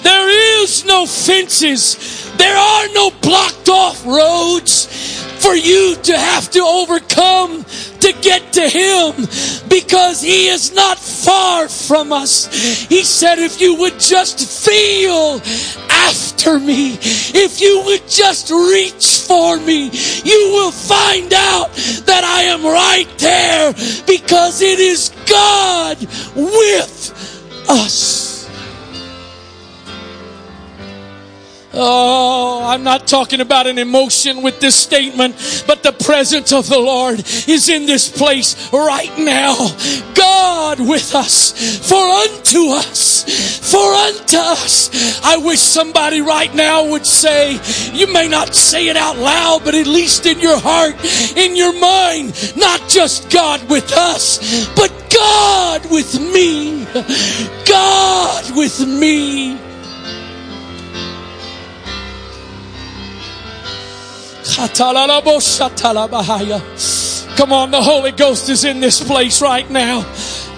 There 0.03 0.61
is 0.61 0.83
no 0.83 1.05
fences. 1.05 2.22
There 2.37 2.57
are 2.57 2.87
no 2.93 3.11
blocked 3.21 3.69
off 3.69 4.05
roads 4.05 4.87
for 5.43 5.53
you 5.53 5.95
to 6.03 6.17
have 6.17 6.49
to 6.51 6.59
overcome 6.59 7.65
to 7.99 8.13
get 8.21 8.53
to 8.53 8.67
Him 8.67 9.13
because 9.69 10.21
He 10.21 10.47
is 10.47 10.73
not 10.73 10.97
far 10.97 11.67
from 11.67 12.11
us. 12.13 12.47
He 12.87 13.03
said, 13.03 13.39
if 13.39 13.59
you 13.59 13.75
would 13.75 13.99
just 13.99 14.39
feel 14.65 15.41
after 15.89 16.59
me, 16.59 16.97
if 17.01 17.61
you 17.61 17.81
would 17.85 18.07
just 18.07 18.51
reach 18.51 19.21
for 19.27 19.57
me, 19.57 19.89
you 20.23 20.49
will 20.53 20.71
find 20.71 21.33
out 21.33 21.71
that 22.05 22.23
I 22.23 22.43
am 22.43 22.63
right 22.63 23.07
there 23.17 23.73
because 24.07 24.61
it 24.61 24.79
is 24.79 25.11
God 25.29 25.99
with 26.35 27.69
us. 27.69 28.12
Oh, 31.75 32.63
I'm 32.63 32.83
not 32.83 33.07
talking 33.07 33.41
about 33.41 33.65
an 33.65 33.79
emotion 33.79 34.43
with 34.43 34.59
this 34.59 34.75
statement, 34.75 35.63
but 35.65 35.81
the 35.81 35.91
presence 35.91 36.53
of 36.53 36.69
the 36.69 36.77
Lord 36.77 37.19
is 37.19 37.67
in 37.67 37.87
this 37.87 38.15
place 38.15 38.71
right 38.71 39.11
now. 39.17 39.55
God 40.13 40.79
with 40.79 41.15
us, 41.15 41.51
for 41.89 41.95
unto 41.95 42.69
us, 42.69 43.71
for 43.71 43.79
unto 43.79 44.37
us. 44.37 45.23
I 45.23 45.37
wish 45.37 45.59
somebody 45.59 46.21
right 46.21 46.53
now 46.53 46.89
would 46.91 47.07
say, 47.07 47.59
you 47.91 48.11
may 48.13 48.27
not 48.27 48.53
say 48.53 48.87
it 48.89 48.95
out 48.95 49.17
loud, 49.17 49.63
but 49.65 49.73
at 49.73 49.87
least 49.87 50.27
in 50.27 50.39
your 50.39 50.59
heart, 50.59 50.95
in 51.35 51.55
your 51.55 51.73
mind, 51.79 52.55
not 52.55 52.87
just 52.87 53.31
God 53.31 53.67
with 53.67 53.91
us, 53.93 54.69
but 54.75 54.91
God 55.11 55.89
with 55.89 56.19
me. 56.19 56.85
God 57.65 58.55
with 58.55 58.79
me. 58.87 59.57
Come 67.35 67.51
on, 67.51 67.71
the 67.71 67.81
Holy 67.81 68.11
Ghost 68.11 68.49
is 68.49 68.63
in 68.63 68.79
this 68.79 69.03
place 69.03 69.41
right 69.41 69.69
now. 69.69 70.01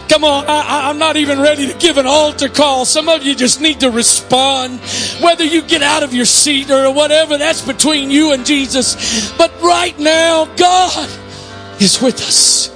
Come 0.10 0.24
on, 0.24 0.46
I, 0.48 0.90
am 0.90 1.00
not 1.00 1.16
even 1.16 1.40
ready 1.40 1.68
to 1.68 1.74
give 1.78 1.98
an 1.98 2.06
altar 2.06 2.48
call. 2.48 2.86
Some 2.86 3.10
of 3.10 3.24
you 3.24 3.34
just 3.34 3.60
need 3.60 3.80
to 3.80 3.90
respond. 3.90 4.80
Whether 5.22 5.44
you 5.44 5.62
get 5.62 5.82
out 5.82 6.04
of 6.04 6.14
your 6.14 6.26
seat 6.26 6.70
or 6.70 6.92
whatever, 6.94 7.38
that's 7.38 7.66
between 7.66 8.12
you 8.12 8.34
and 8.34 8.46
Jesus. 8.46 9.32
But 9.38 9.52
right 9.62 9.98
now, 9.98 10.46
God 10.58 11.10
is 11.82 12.02
with 12.02 12.22
us. 12.22 12.68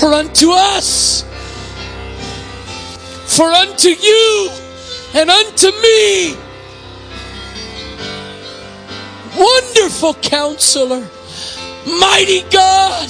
For 0.00 0.14
unto 0.14 0.52
us, 0.52 1.22
for 3.36 3.50
unto 3.50 3.88
you, 3.88 4.50
and 5.14 5.30
unto 5.30 5.70
me, 5.82 6.36
wonderful 9.36 10.14
counselor, 10.14 11.06
mighty 11.86 12.42
God, 12.50 13.08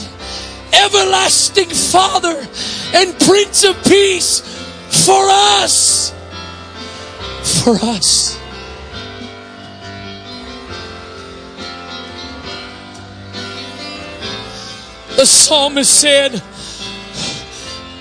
everlasting 0.73 1.69
Father, 1.69 2.47
and 2.95 3.19
Prince 3.21 3.65
of 3.65 3.83
Peace 3.85 4.41
for 5.07 5.25
us. 5.29 6.13
For 7.65 7.77
us. 7.83 8.39
The 15.17 15.27
psalmist 15.27 16.01
said, 16.01 16.43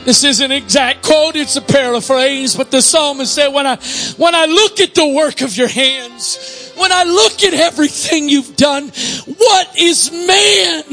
this 0.06 0.24
is 0.24 0.40
an 0.40 0.52
exact 0.52 1.04
quote, 1.04 1.36
it's 1.36 1.56
a 1.56 1.62
paraphrase, 1.62 2.56
but 2.56 2.72
the 2.72 2.82
psalmist 2.82 3.36
said, 3.36 3.50
when 3.50 3.68
I, 3.68 3.76
when 4.18 4.34
I 4.34 4.46
look 4.46 4.80
at 4.80 4.96
the 4.96 5.08
work 5.08 5.42
of 5.42 5.56
your 5.56 5.68
hands, 5.68 6.61
when 6.82 6.92
I 6.92 7.04
look 7.04 7.44
at 7.44 7.54
everything 7.54 8.28
you've 8.28 8.56
done, 8.56 8.88
what 8.88 9.80
is 9.80 10.12
man 10.12 10.84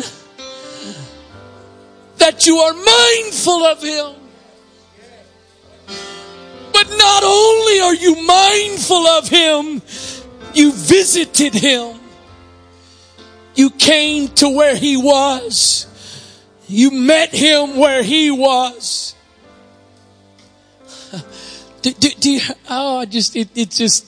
that 2.18 2.46
you 2.46 2.58
are 2.58 2.74
mindful 2.74 3.64
of 3.64 3.82
him? 3.82 4.14
But 6.74 6.90
not 6.90 7.24
only 7.24 7.80
are 7.80 7.94
you 7.94 8.22
mindful 8.26 9.06
of 9.06 9.28
him, 9.28 9.80
you 10.52 10.72
visited 10.72 11.54
him. 11.54 11.98
You 13.54 13.70
came 13.70 14.28
to 14.36 14.48
where 14.50 14.76
he 14.76 14.98
was. 14.98 15.86
You 16.68 16.90
met 16.90 17.34
him 17.34 17.78
where 17.78 18.02
he 18.02 18.30
was. 18.30 19.14
Do, 21.80 21.92
do, 21.92 22.08
do 22.10 22.30
you, 22.32 22.40
oh, 22.68 22.98
I 22.98 23.04
just, 23.04 23.36
it, 23.36 23.48
it 23.54 23.70
just, 23.70 24.07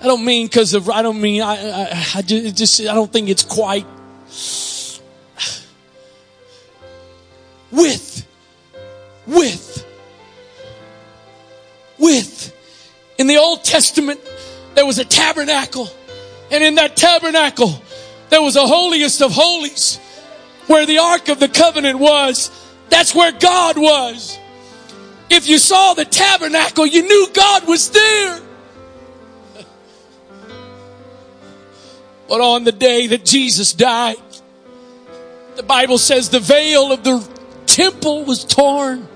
I 0.00 0.04
don't 0.04 0.24
mean 0.24 0.46
because 0.46 0.74
of, 0.74 0.88
I 0.88 1.02
don't 1.02 1.20
mean, 1.20 1.42
I, 1.42 1.70
I, 1.70 2.04
I 2.16 2.22
just, 2.22 2.56
just, 2.56 2.80
I 2.80 2.94
don't 2.94 3.12
think 3.12 3.28
it's 3.28 3.42
quite 3.42 3.84
with, 7.70 8.26
with, 9.26 9.86
with. 11.98 12.54
In 13.18 13.26
the 13.26 13.38
Old 13.38 13.64
Testament, 13.64 14.20
there 14.74 14.86
was 14.86 14.98
a 14.98 15.04
tabernacle. 15.04 15.88
And 16.50 16.62
in 16.62 16.76
that 16.76 16.96
tabernacle, 16.96 17.82
there 18.30 18.40
was 18.40 18.56
a 18.56 18.66
holiest 18.66 19.20
of 19.20 19.32
holies 19.32 19.98
where 20.66 20.86
the 20.86 20.98
Ark 20.98 21.28
of 21.28 21.40
the 21.40 21.48
Covenant 21.48 21.98
was. 21.98 22.50
That's 22.88 23.14
where 23.14 23.32
God 23.32 23.76
was. 23.76 24.38
If 25.28 25.48
you 25.48 25.58
saw 25.58 25.94
the 25.94 26.04
tabernacle, 26.04 26.86
you 26.86 27.02
knew 27.02 27.28
God 27.34 27.66
was 27.66 27.90
there. 27.90 28.40
But 32.28 32.40
on 32.42 32.64
the 32.64 32.72
day 32.72 33.06
that 33.08 33.24
Jesus 33.24 33.72
died, 33.72 34.16
the 35.56 35.62
Bible 35.62 35.98
says 35.98 36.28
the 36.28 36.40
veil 36.40 36.92
of 36.92 37.02
the 37.02 37.26
temple 37.66 38.24
was 38.24 38.44
torn. 38.44 39.08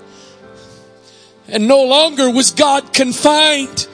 And 1.49 1.69
no 1.69 1.85
longer 1.85 2.31
was 2.31 2.53
God 2.53 2.93
confined 2.93 3.87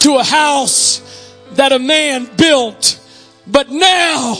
to 0.00 0.16
a 0.16 0.24
house 0.24 1.34
that 1.52 1.72
a 1.72 1.78
man 1.78 2.28
built. 2.36 2.98
But 3.46 3.68
now 3.70 4.36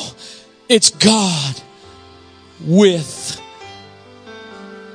it's 0.69 0.91
God 0.91 1.61
with. 2.65 3.41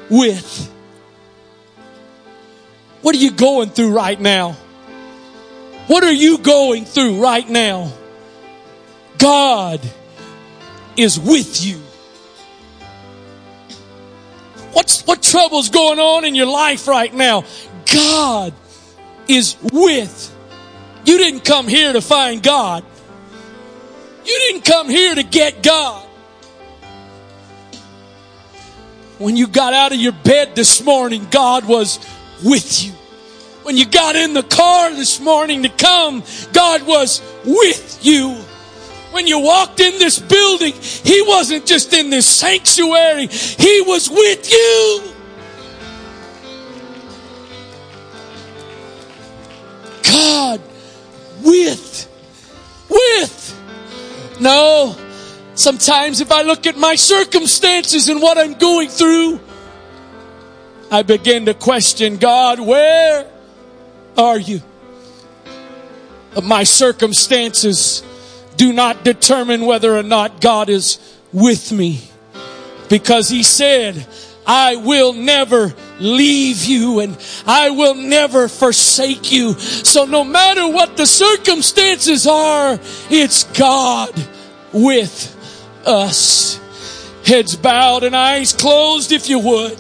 With. 0.10 0.72
What 3.02 3.16
are 3.16 3.20
you 3.20 3.32
going 3.32 3.70
through 3.70 3.94
right 3.94 4.20
now? 4.20 4.54
What 5.88 6.04
are 6.04 6.14
you 6.14 6.38
going 6.38 6.86
through 6.86 7.22
right 7.22 7.48
now? 7.48 7.92
God 9.18 9.82
is 10.98 11.20
with 11.20 11.66
you. 11.66 11.80
What's, 14.74 15.06
what 15.06 15.22
trouble's 15.22 15.70
going 15.70 16.00
on 16.00 16.26
in 16.26 16.36
your 16.36 16.48
life 16.48 16.88
right 16.88 17.14
now? 17.14 17.44
God 17.92 18.54
is 19.28 19.56
with. 19.72 20.36
You 21.06 21.18
didn't 21.18 21.46
come 21.46 21.68
here 21.68 21.94
to 21.94 22.02
find 22.02 22.42
God. 22.42 22.84
You 24.26 24.40
didn't 24.48 24.66
come 24.66 24.90
here 24.90 25.14
to 25.14 25.24
get 25.24 25.62
God. 25.62 26.08
When 29.20 29.38
you 29.38 29.48
got 29.48 29.74
out 29.74 29.92
of 29.92 30.00
your 30.00 30.12
bed 30.12 30.56
this 30.56 30.84
morning, 30.84 31.28
God 31.30 31.66
was 31.66 32.00
with 32.44 32.84
you. 32.84 32.92
When 33.64 33.78
you 33.78 33.86
got 33.86 34.16
in 34.16 34.34
the 34.34 34.44
car 34.44 34.92
this 34.92 35.20
morning 35.20 35.64
to 35.64 35.70
come, 35.70 36.24
God 36.52 36.86
was 36.86 37.22
with 37.46 38.00
you. 38.02 38.38
When 39.14 39.28
you 39.28 39.40
walked 39.40 39.80
in 39.80 40.00
this 40.00 40.20
building, 40.20 40.74
He 40.74 41.22
wasn't 41.22 41.68
just 41.68 41.94
in 41.94 42.10
this 42.10 42.26
sanctuary, 42.26 43.28
He 43.28 43.82
was 43.82 44.10
with 44.10 44.52
you. 44.52 45.14
God 50.04 50.62
with, 51.44 52.10
with. 52.90 54.40
No, 54.40 54.96
sometimes 55.56 56.22
if 56.22 56.32
I 56.32 56.42
look 56.42 56.66
at 56.66 56.78
my 56.78 56.96
circumstances 56.96 58.10
and 58.10 58.22
what 58.22 58.38
I'm 58.38 58.56
going 58.56 58.90
through, 58.90 59.40
I 60.90 61.04
begin 61.04 61.46
to 61.46 61.54
question 61.54 62.18
God, 62.18 62.60
where 62.60 63.30
are 64.18 64.40
you? 64.40 64.62
My 66.42 66.64
circumstances 66.64 68.04
do 68.58 68.74
not 68.74 69.04
determine 69.04 69.66
whether 69.66 69.96
or 69.96 70.04
not 70.04 70.42
God 70.42 70.70
is 70.70 71.00
with 71.32 71.72
me. 71.72 72.02
Because 72.90 73.30
he 73.30 73.44
said, 73.44 74.06
I 74.46 74.76
will 74.76 75.14
never 75.14 75.74
leave 76.00 76.66
you 76.66 77.00
and 77.00 77.18
I 77.48 77.70
will 77.70 77.96
never 77.96 78.48
forsake 78.48 79.32
you. 79.32 79.54
So 79.54 80.06
no 80.06 80.24
matter 80.24 80.68
what 80.68 80.98
the 80.98 81.06
circumstances 81.06 82.28
are, 82.28 82.80
it's 83.10 83.46
God 83.58 84.12
with 84.74 85.30
us. 85.86 86.60
Heads 87.26 87.56
bowed 87.56 88.04
and 88.04 88.16
eyes 88.16 88.54
closed 88.54 89.12
if 89.12 89.30
you 89.30 89.40
would. 89.40 89.80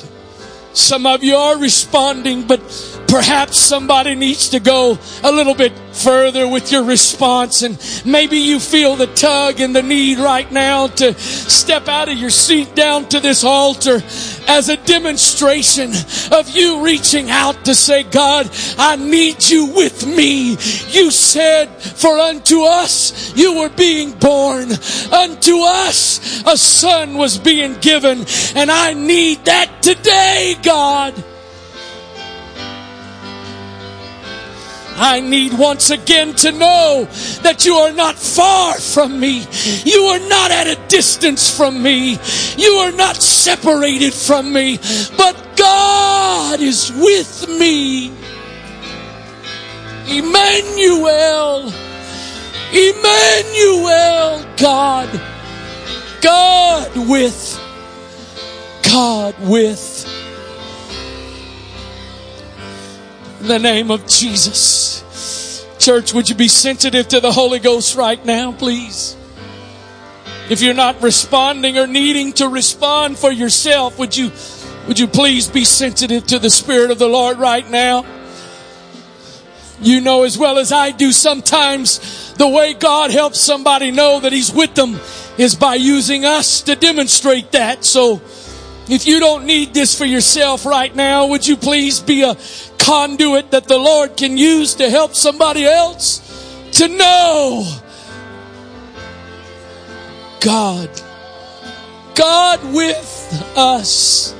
Some 0.74 1.06
of 1.06 1.24
you 1.24 1.36
are 1.36 1.58
responding, 1.58 2.48
but 2.48 2.62
Perhaps 3.14 3.60
somebody 3.60 4.16
needs 4.16 4.50
to 4.50 4.60
go 4.60 4.98
a 5.24 5.32
little 5.32 5.54
bit 5.54 5.72
further 5.92 6.48
with 6.48 6.72
your 6.72 6.84
response 6.84 7.62
and 7.62 7.78
maybe 8.04 8.38
you 8.38 8.60
feel 8.60 8.96
the 8.96 9.06
tug 9.06 9.60
and 9.60 9.76
the 9.76 9.84
need 9.84 10.18
right 10.18 10.52
now 10.52 10.88
to 10.88 11.14
step 11.14 11.88
out 11.88 12.10
of 12.10 12.18
your 12.18 12.32
seat 12.32 12.74
down 12.74 13.08
to 13.10 13.20
this 13.20 13.44
altar 13.44 14.02
as 14.48 14.70
a 14.70 14.78
demonstration 14.78 15.92
of 16.32 16.50
you 16.50 16.84
reaching 16.84 17.30
out 17.30 17.66
to 17.66 17.76
say, 17.76 18.02
God, 18.02 18.50
I 18.80 18.96
need 18.96 19.48
you 19.48 19.68
with 19.68 20.08
me. 20.08 20.58
You 20.90 21.12
said, 21.12 21.68
for 21.84 22.18
unto 22.18 22.64
us 22.64 23.32
you 23.38 23.60
were 23.60 23.70
being 23.70 24.14
born. 24.14 24.72
Unto 24.72 25.60
us 25.60 26.42
a 26.48 26.58
son 26.58 27.14
was 27.20 27.38
being 27.38 27.76
given 27.76 28.26
and 28.56 28.72
I 28.72 28.94
need 28.94 29.46
that 29.46 29.84
today, 29.84 30.56
God. 30.64 31.24
I 34.96 35.20
need 35.20 35.54
once 35.54 35.90
again 35.90 36.34
to 36.36 36.52
know 36.52 37.08
that 37.42 37.66
you 37.66 37.76
are 37.76 37.92
not 37.92 38.16
far 38.16 38.80
from 38.80 39.20
me. 39.20 39.46
You 39.84 40.04
are 40.04 40.20
not 40.30 40.52
at 40.52 40.68
a 40.68 40.88
distance 40.88 41.56
from 41.56 41.82
me. 41.82 42.20
You 42.58 42.72
are 42.74 42.92
not 42.92 43.16
separated 43.16 44.14
from 44.14 44.54
me, 44.54 44.78
but 45.18 45.58
God 45.58 46.60
is 46.62 46.92
with 46.92 47.48
me. 47.50 48.12
Emmanuel. 50.08 51.74
Emmanuel, 52.72 54.46
God. 54.58 55.22
God 56.22 57.10
with. 57.10 57.60
God 58.84 59.36
with. 59.40 60.13
In 63.44 63.50
the 63.50 63.60
name 63.60 63.92
of 63.92 64.08
Jesus. 64.08 65.68
Church, 65.78 66.14
would 66.14 66.30
you 66.30 66.36
be 66.36 66.48
sensitive 66.48 67.10
to 67.10 67.20
the 67.20 67.34
Holy 67.34 67.60
Ghost 67.60 67.98
right 67.98 68.26
now, 68.26 68.54
please? 68.54 69.18
If 70.50 70.62
you're 70.62 70.74
not 70.74 71.02
responding 71.02 71.78
or 71.78 71.86
needing 71.86 72.32
to 72.34 72.48
respond 72.48 73.20
for 73.20 73.34
yourself, 73.34 74.00
would 74.00 74.16
you, 74.16 74.32
would 74.88 74.98
you 74.98 75.08
please 75.08 75.50
be 75.50 75.66
sensitive 75.66 76.26
to 76.28 76.40
the 76.40 76.50
Spirit 76.50 76.90
of 76.90 77.00
the 77.00 77.10
Lord 77.10 77.38
right 77.38 77.70
now? 77.70 78.06
You 79.82 80.00
know 80.00 80.24
as 80.24 80.38
well 80.38 80.58
as 80.58 80.72
I 80.72 80.92
do, 80.92 81.12
sometimes 81.12 82.34
the 82.36 82.48
way 82.48 82.74
God 82.74 83.12
helps 83.12 83.42
somebody 83.42 83.92
know 83.92 84.22
that 84.22 84.32
He's 84.32 84.54
with 84.54 84.74
them 84.74 84.98
is 85.38 85.54
by 85.54 85.76
using 85.76 86.24
us 86.24 86.62
to 86.62 86.78
demonstrate 86.78 87.52
that. 87.52 87.84
So 87.84 88.22
If 88.90 89.08
you 89.08 89.22
don't 89.22 89.46
need 89.46 89.74
this 89.74 89.98
for 89.98 90.04
yourself 90.04 90.66
right 90.66 90.94
now, 90.94 91.28
would 91.28 91.48
you 91.48 91.56
please 91.56 92.02
be 92.02 92.24
a 92.24 92.36
conduit 92.84 93.52
that 93.52 93.68
the 93.68 93.78
Lord 93.78 94.18
can 94.18 94.38
use 94.38 94.76
to 94.76 94.90
help 94.90 95.16
somebody 95.16 95.66
else 95.66 96.20
to 96.74 96.88
know 96.88 97.66
God. 100.42 100.90
God 102.16 102.60
with 102.74 103.54
us. 103.56 104.34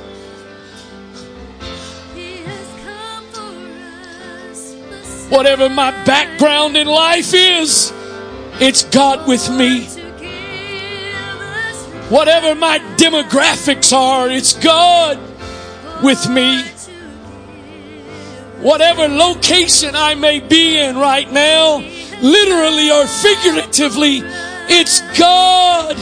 Whatever 5.30 5.70
my 5.70 5.90
background 6.04 6.76
in 6.76 6.86
life 6.86 7.32
is, 7.32 7.92
it's 8.60 8.84
God 8.84 9.26
with 9.26 9.50
me. 9.50 9.86
Whatever 12.10 12.54
my 12.54 12.78
demographics 12.96 13.92
are, 13.92 14.28
it's 14.28 14.52
God 14.52 15.18
with 16.02 16.28
me. 16.28 16.73
Whatever 18.64 19.08
location 19.08 19.94
I 19.94 20.14
may 20.14 20.40
be 20.40 20.78
in 20.78 20.96
right 20.96 21.30
now, 21.30 21.80
literally 22.22 22.90
or 22.90 23.06
figuratively, 23.06 24.22
it's 24.70 25.02
God 25.18 25.98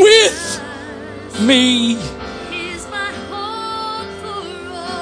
with 0.00 0.62
me. 1.42 1.96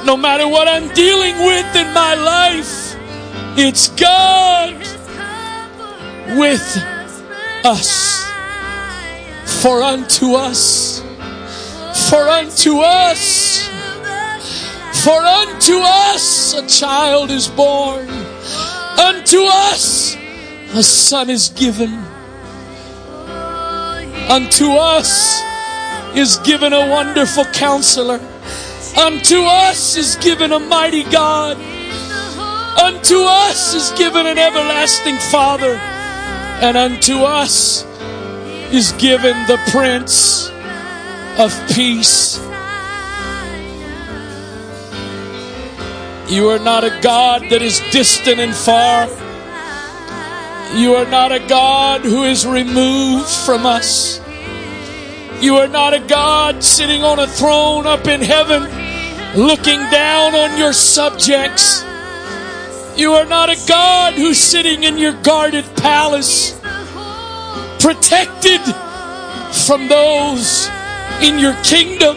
No 0.05 0.17
matter 0.17 0.49
what 0.49 0.67
I'm 0.67 0.93
dealing 0.93 1.37
with 1.47 1.77
in 1.77 1.95
my 1.95 2.17
life, 2.17 2.97
it's 3.57 3.89
God 3.91 4.75
with 6.37 6.85
us. 7.65 8.25
For 9.63 9.85
unto 9.85 10.35
us, 10.35 11.01
for 12.11 12.29
unto 12.29 12.81
us, 12.81 13.71
for 15.05 15.21
unto 15.21 15.75
us 15.83 16.55
a 16.55 16.67
child 16.67 17.31
is 17.31 17.47
born, 17.47 18.09
unto 18.99 19.43
us 19.43 20.17
a 20.73 20.83
son 20.83 21.29
is 21.29 21.51
given, 21.51 21.93
unto 24.31 24.71
us 24.71 25.43
is 26.17 26.39
given 26.39 26.73
a 26.73 26.89
wonderful 26.89 27.45
counselor, 27.53 28.19
unto 28.99 29.43
us 29.43 29.95
is 29.99 30.17
given 30.17 30.53
a 30.53 30.59
mighty 30.59 31.05
God, 31.05 31.59
unto 32.81 33.19
us 33.19 33.75
is 33.75 33.91
given 33.99 34.27
an 34.27 34.39
everlasting 34.39 35.19
Father, 35.31 35.75
and 36.65 36.79
unto 36.79 37.17
us 37.17 37.85
is 38.73 38.93
given 38.93 39.37
the 39.49 39.61
Prince 39.71 40.49
of 41.39 41.53
Peace. 41.75 42.41
You 46.29 46.49
are 46.49 46.59
not 46.59 46.85
a 46.85 47.01
God 47.03 47.43
that 47.51 47.61
is 47.61 47.81
distant 47.93 48.41
and 48.41 48.55
far. 48.55 49.07
You 50.75 50.95
are 50.95 51.07
not 51.07 51.33
a 51.33 51.39
God 51.39 52.01
who 52.01 52.25
is 52.25 52.47
removed 52.47 53.29
from 53.29 53.67
us. 53.67 54.21
You 55.41 55.57
are 55.57 55.69
not 55.69 55.93
a 55.93 56.01
God 56.01 56.65
sitting 56.65 57.05
on 57.05 57.19
a 57.19 57.27
throne 57.27 57.87
up 57.87 58.07
in 58.07 58.23
heaven 58.23 58.63
looking 59.37 59.79
down 59.91 60.35
on 60.35 60.57
your 60.57 60.73
subjects. 60.73 61.85
You 62.97 63.13
are 63.13 63.27
not 63.27 63.51
a 63.51 63.57
God 63.69 64.15
who's 64.15 64.39
sitting 64.39 64.85
in 64.85 64.97
your 64.97 65.13
guarded 65.23 65.67
palace 65.77 66.59
protected 67.81 68.63
from 69.67 69.89
those 69.89 70.71
in 71.21 71.39
your 71.39 71.55
kingdom, 71.63 72.17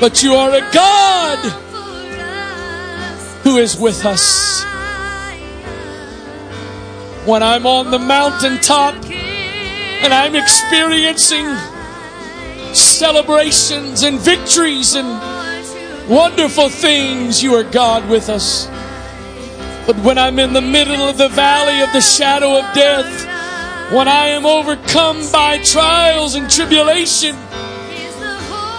but 0.00 0.22
you 0.22 0.34
are 0.34 0.54
a 0.54 0.70
God 0.72 1.63
who 3.44 3.58
is 3.58 3.76
with 3.78 4.06
us. 4.06 4.64
When 7.26 7.42
I'm 7.42 7.66
on 7.66 7.90
the 7.90 7.98
mountaintop 7.98 8.94
and 9.04 10.12
I'm 10.12 10.34
experiencing 10.34 11.46
celebrations 12.74 14.02
and 14.02 14.18
victories 14.18 14.94
and 14.94 15.08
wonderful 16.08 16.70
things, 16.70 17.42
you 17.42 17.54
are 17.54 17.64
God 17.64 18.08
with 18.08 18.30
us. 18.30 18.66
But 19.86 19.96
when 19.98 20.16
I'm 20.16 20.38
in 20.38 20.54
the 20.54 20.62
middle 20.62 21.02
of 21.02 21.18
the 21.18 21.28
valley 21.28 21.82
of 21.82 21.92
the 21.92 22.00
shadow 22.00 22.58
of 22.58 22.74
death, 22.74 23.92
when 23.92 24.08
I 24.08 24.28
am 24.28 24.46
overcome 24.46 25.20
by 25.30 25.58
trials 25.62 26.34
and 26.34 26.50
tribulation, 26.50 27.36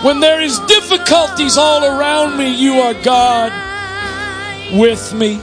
when 0.04 0.20
there 0.20 0.42
is 0.42 0.60
difficulties 0.62 1.56
all 1.56 1.86
around 1.86 2.36
me, 2.36 2.52
you 2.52 2.74
are 2.82 2.96
God 3.04 3.75
with 4.74 5.14
me. 5.14 5.40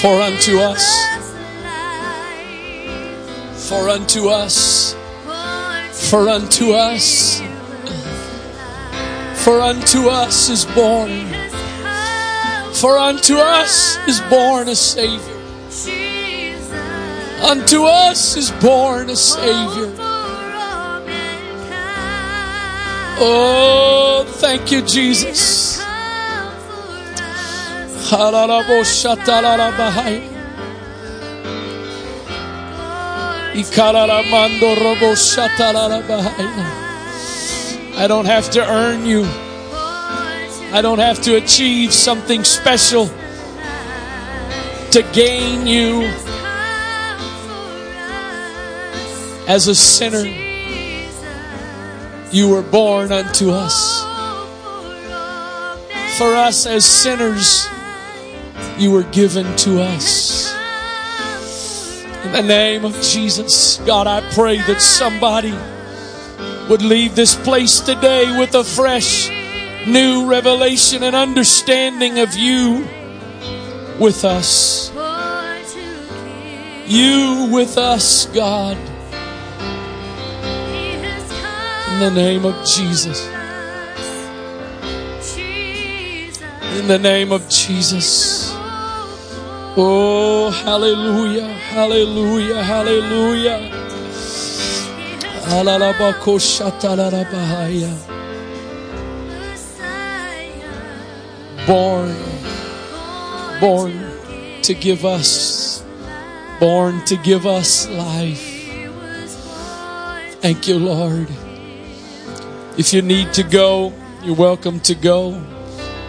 For 0.00 0.20
unto 0.20 0.58
us, 0.58 0.84
for 3.68 3.88
unto 3.88 4.28
us, 4.28 4.94
for 6.10 6.28
unto 6.28 6.72
us, 6.72 7.40
for 9.42 9.60
unto 9.60 10.08
us 10.08 10.48
is 10.50 10.64
born, 10.66 11.26
for 12.74 12.98
unto 12.98 13.36
us 13.36 13.96
is 14.06 14.20
born 14.30 14.68
a 14.68 14.76
Savior. 14.76 15.35
Unto 17.42 17.84
us 17.84 18.36
is 18.36 18.50
born 18.50 19.10
a 19.10 19.16
Savior. 19.16 19.92
Oh, 23.18 24.24
thank 24.38 24.72
you, 24.72 24.82
Jesus. 24.82 25.80
I 37.98 38.06
don't 38.06 38.26
have 38.26 38.50
to 38.50 38.70
earn 38.70 39.06
you. 39.06 39.24
I 40.72 40.80
don't 40.82 40.98
have 40.98 41.22
to 41.22 41.36
achieve 41.36 41.92
something 41.92 42.44
special 42.44 43.06
to 44.90 45.02
gain 45.12 45.66
you 45.66 46.10
as 49.46 49.68
a 49.68 49.74
sinner. 49.74 50.24
You 52.32 52.48
were 52.48 52.62
born 52.62 53.12
unto 53.12 53.50
us. 53.50 54.02
For 56.18 56.34
us 56.34 56.66
as 56.66 56.84
sinners, 56.84 57.68
you 58.78 58.90
were 58.90 59.04
given 59.04 59.56
to 59.58 59.80
us. 59.82 60.54
In 62.24 62.32
the 62.32 62.42
name 62.42 62.84
of 62.84 63.00
Jesus, 63.00 63.78
God, 63.86 64.06
I 64.06 64.20
pray 64.32 64.58
that 64.62 64.80
somebody 64.80 65.54
would 66.68 66.82
leave 66.82 67.14
this 67.14 67.36
place 67.36 67.80
today 67.80 68.36
with 68.38 68.54
a 68.54 68.64
fresh, 68.64 69.30
new 69.86 70.26
revelation 70.28 71.04
and 71.04 71.14
understanding 71.14 72.18
of 72.18 72.34
you 72.34 72.88
with 74.00 74.24
us. 74.24 74.90
You 76.86 77.48
with 77.52 77.78
us, 77.78 78.26
God. 78.26 78.76
In 81.96 82.02
the 82.02 82.10
name 82.10 82.44
of 82.44 82.66
Jesus. 82.66 83.26
In 86.76 86.86
the 86.88 86.98
name 86.98 87.32
of 87.32 87.48
Jesus. 87.48 88.50
Oh, 89.78 90.50
hallelujah, 90.62 91.48
hallelujah, 91.48 92.62
hallelujah. 92.62 93.70
Born, 101.66 102.14
born 103.58 104.62
to 104.64 104.74
give 104.74 105.06
us, 105.06 105.82
born 106.60 107.02
to 107.06 107.16
give 107.16 107.46
us 107.46 107.88
life. 107.88 108.52
Thank 110.42 110.68
you, 110.68 110.78
Lord. 110.78 111.28
If 112.78 112.92
you 112.92 113.00
need 113.00 113.32
to 113.32 113.42
go, 113.42 113.94
you're 114.22 114.36
welcome 114.36 114.80
to 114.80 114.94
go. 114.94 115.42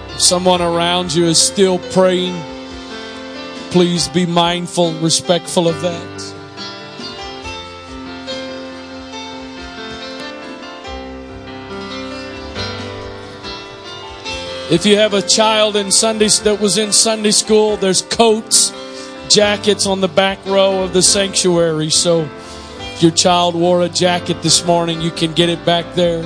If 0.09 0.21
someone 0.21 0.61
around 0.61 1.15
you 1.15 1.23
is 1.23 1.41
still 1.41 1.79
praying, 1.93 2.35
please 3.71 4.09
be 4.09 4.25
mindful, 4.25 4.91
respectful 4.99 5.69
of 5.69 5.79
that. 5.81 6.33
If 14.69 14.85
you 14.85 14.97
have 14.97 15.13
a 15.13 15.21
child 15.21 15.77
in 15.77 15.89
Sunday 15.89 16.27
that 16.43 16.59
was 16.59 16.77
in 16.77 16.91
Sunday 16.91 17.31
school, 17.31 17.77
there's 17.77 18.01
coats, 18.01 18.73
jackets 19.29 19.85
on 19.85 20.01
the 20.01 20.09
back 20.09 20.45
row 20.45 20.83
of 20.83 20.91
the 20.91 21.01
sanctuary. 21.01 21.91
So 21.91 22.27
if 22.79 23.01
your 23.01 23.13
child 23.13 23.55
wore 23.55 23.83
a 23.83 23.89
jacket 23.89 24.41
this 24.41 24.65
morning, 24.65 24.99
you 24.99 25.11
can 25.11 25.31
get 25.31 25.47
it 25.47 25.65
back 25.65 25.95
there. 25.95 26.25